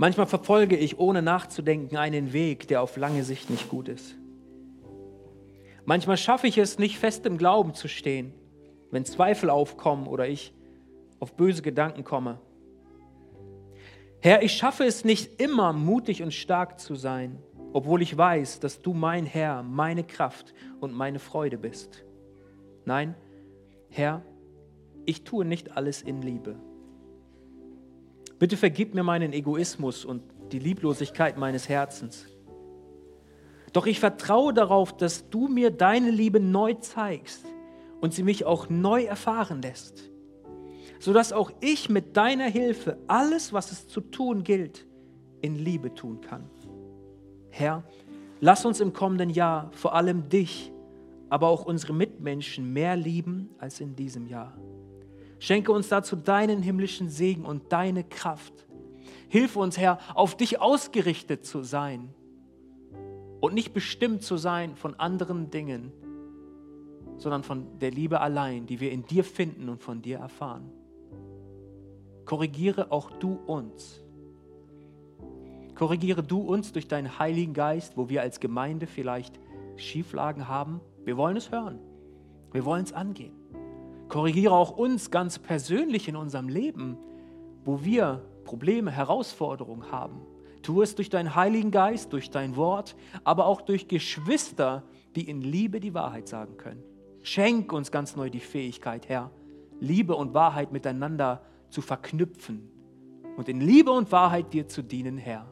Manchmal 0.00 0.26
verfolge 0.26 0.76
ich 0.76 1.00
ohne 1.00 1.22
nachzudenken 1.22 1.96
einen 1.96 2.32
Weg, 2.32 2.68
der 2.68 2.82
auf 2.82 2.96
lange 2.96 3.24
Sicht 3.24 3.50
nicht 3.50 3.68
gut 3.68 3.88
ist. 3.88 4.14
Manchmal 5.84 6.16
schaffe 6.16 6.46
ich 6.46 6.56
es 6.56 6.78
nicht 6.78 6.98
fest 6.98 7.26
im 7.26 7.36
Glauben 7.36 7.74
zu 7.74 7.88
stehen, 7.88 8.32
wenn 8.92 9.04
Zweifel 9.04 9.50
aufkommen 9.50 10.06
oder 10.06 10.28
ich 10.28 10.54
auf 11.18 11.34
böse 11.34 11.62
Gedanken 11.62 12.04
komme. 12.04 12.38
Herr, 14.20 14.42
ich 14.42 14.52
schaffe 14.52 14.84
es 14.84 15.04
nicht 15.04 15.40
immer 15.40 15.72
mutig 15.72 16.22
und 16.22 16.32
stark 16.32 16.78
zu 16.78 16.94
sein, 16.94 17.42
obwohl 17.72 18.00
ich 18.00 18.16
weiß, 18.16 18.60
dass 18.60 18.80
du 18.82 18.94
mein 18.94 19.26
Herr, 19.26 19.64
meine 19.64 20.04
Kraft 20.04 20.54
und 20.80 20.94
meine 20.94 21.18
Freude 21.18 21.58
bist. 21.58 22.04
Nein, 22.84 23.16
Herr, 23.90 24.22
ich 25.06 25.24
tue 25.24 25.44
nicht 25.44 25.76
alles 25.76 26.02
in 26.02 26.22
Liebe. 26.22 26.67
Bitte 28.38 28.56
vergib 28.56 28.94
mir 28.94 29.02
meinen 29.02 29.32
Egoismus 29.32 30.04
und 30.04 30.22
die 30.52 30.58
Lieblosigkeit 30.58 31.36
meines 31.36 31.68
Herzens. 31.68 32.26
Doch 33.72 33.86
ich 33.86 34.00
vertraue 34.00 34.54
darauf, 34.54 34.96
dass 34.96 35.28
du 35.28 35.48
mir 35.48 35.70
deine 35.70 36.10
Liebe 36.10 36.40
neu 36.40 36.74
zeigst 36.74 37.44
und 38.00 38.14
sie 38.14 38.22
mich 38.22 38.44
auch 38.44 38.68
neu 38.68 39.04
erfahren 39.04 39.60
lässt 39.60 40.10
sodass 40.98 41.32
auch 41.32 41.50
ich 41.60 41.88
mit 41.88 42.16
deiner 42.16 42.46
Hilfe 42.46 42.98
alles, 43.06 43.52
was 43.52 43.72
es 43.72 43.88
zu 43.88 44.00
tun 44.00 44.42
gilt, 44.42 44.86
in 45.40 45.54
Liebe 45.54 45.94
tun 45.94 46.20
kann. 46.20 46.44
Herr, 47.50 47.84
lass 48.40 48.64
uns 48.64 48.80
im 48.80 48.92
kommenden 48.92 49.30
Jahr 49.30 49.70
vor 49.72 49.94
allem 49.94 50.28
dich, 50.28 50.72
aber 51.28 51.48
auch 51.48 51.64
unsere 51.64 51.92
Mitmenschen 51.92 52.72
mehr 52.72 52.96
lieben 52.96 53.50
als 53.58 53.80
in 53.80 53.94
diesem 53.94 54.26
Jahr. 54.26 54.56
Schenke 55.38 55.72
uns 55.72 55.88
dazu 55.88 56.16
deinen 56.16 56.62
himmlischen 56.62 57.08
Segen 57.08 57.44
und 57.44 57.72
deine 57.72 58.04
Kraft. 58.04 58.66
Hilf 59.28 59.56
uns, 59.56 59.78
Herr, 59.78 59.98
auf 60.14 60.36
dich 60.36 60.60
ausgerichtet 60.60 61.44
zu 61.44 61.62
sein 61.62 62.14
und 63.40 63.54
nicht 63.54 63.72
bestimmt 63.72 64.22
zu 64.22 64.36
sein 64.36 64.74
von 64.74 64.94
anderen 64.94 65.50
Dingen, 65.50 65.92
sondern 67.18 67.42
von 67.42 67.78
der 67.78 67.90
Liebe 67.90 68.20
allein, 68.20 68.66
die 68.66 68.80
wir 68.80 68.90
in 68.90 69.06
dir 69.06 69.24
finden 69.24 69.68
und 69.68 69.82
von 69.82 70.02
dir 70.02 70.18
erfahren 70.18 70.72
korrigiere 72.28 72.92
auch 72.92 73.10
du 73.10 73.38
uns. 73.46 74.04
Korrigiere 75.74 76.22
du 76.22 76.40
uns 76.40 76.72
durch 76.72 76.86
deinen 76.86 77.18
Heiligen 77.18 77.54
Geist, 77.54 77.96
wo 77.96 78.10
wir 78.10 78.20
als 78.20 78.38
Gemeinde 78.38 78.86
vielleicht 78.86 79.40
Schieflagen 79.76 80.46
haben. 80.46 80.82
Wir 81.06 81.16
wollen 81.16 81.38
es 81.38 81.50
hören. 81.50 81.78
Wir 82.52 82.66
wollen 82.66 82.84
es 82.84 82.92
angehen. 82.92 83.32
Korrigiere 84.08 84.54
auch 84.54 84.76
uns 84.76 85.10
ganz 85.10 85.38
persönlich 85.38 86.08
in 86.08 86.16
unserem 86.16 86.48
Leben, 86.48 86.96
wo 87.64 87.84
wir 87.84 88.22
Probleme, 88.44 88.90
Herausforderungen 88.90 89.90
haben. 89.90 90.22
Tu 90.62 90.82
es 90.82 90.94
durch 90.94 91.10
deinen 91.10 91.34
Heiligen 91.34 91.70
Geist, 91.70 92.12
durch 92.12 92.30
dein 92.30 92.56
Wort, 92.56 92.96
aber 93.24 93.46
auch 93.46 93.60
durch 93.60 93.88
Geschwister, 93.88 94.82
die 95.14 95.28
in 95.28 95.42
Liebe 95.42 95.80
die 95.80 95.94
Wahrheit 95.94 96.28
sagen 96.28 96.56
können. 96.56 96.82
Schenk 97.22 97.72
uns 97.72 97.90
ganz 97.90 98.16
neu 98.16 98.30
die 98.30 98.40
Fähigkeit, 98.40 99.08
Herr, 99.08 99.30
Liebe 99.80 100.16
und 100.16 100.34
Wahrheit 100.34 100.72
miteinander 100.72 101.42
zu 101.68 101.82
verknüpfen 101.82 102.70
und 103.36 103.48
in 103.48 103.60
Liebe 103.60 103.90
und 103.90 104.10
Wahrheit 104.10 104.52
dir 104.52 104.66
zu 104.66 104.82
dienen, 104.82 105.18
Herr. 105.18 105.46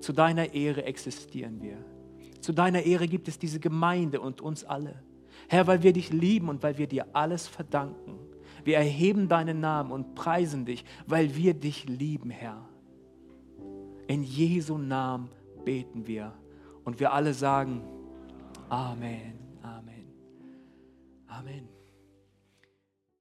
Zu 0.00 0.12
deiner 0.12 0.54
Ehre 0.54 0.84
existieren 0.84 1.60
wir. 1.62 1.78
Zu 2.40 2.52
deiner 2.52 2.82
Ehre 2.82 3.08
gibt 3.08 3.28
es 3.28 3.38
diese 3.38 3.60
Gemeinde 3.60 4.20
und 4.20 4.40
uns 4.40 4.64
alle. 4.64 5.02
Herr, 5.50 5.66
weil 5.66 5.82
wir 5.82 5.92
dich 5.92 6.12
lieben 6.12 6.48
und 6.48 6.62
weil 6.62 6.78
wir 6.78 6.86
dir 6.86 7.08
alles 7.12 7.48
verdanken. 7.48 8.20
Wir 8.62 8.76
erheben 8.76 9.28
deinen 9.28 9.58
Namen 9.58 9.90
und 9.90 10.14
preisen 10.14 10.64
dich, 10.64 10.84
weil 11.08 11.34
wir 11.34 11.54
dich 11.54 11.88
lieben, 11.88 12.30
Herr. 12.30 12.68
In 14.06 14.22
Jesu 14.22 14.78
Namen 14.78 15.28
beten 15.64 16.06
wir 16.06 16.32
und 16.84 17.00
wir 17.00 17.12
alle 17.12 17.34
sagen 17.34 17.82
Amen, 18.68 19.40
Amen, 19.60 20.06
Amen. 21.26 21.79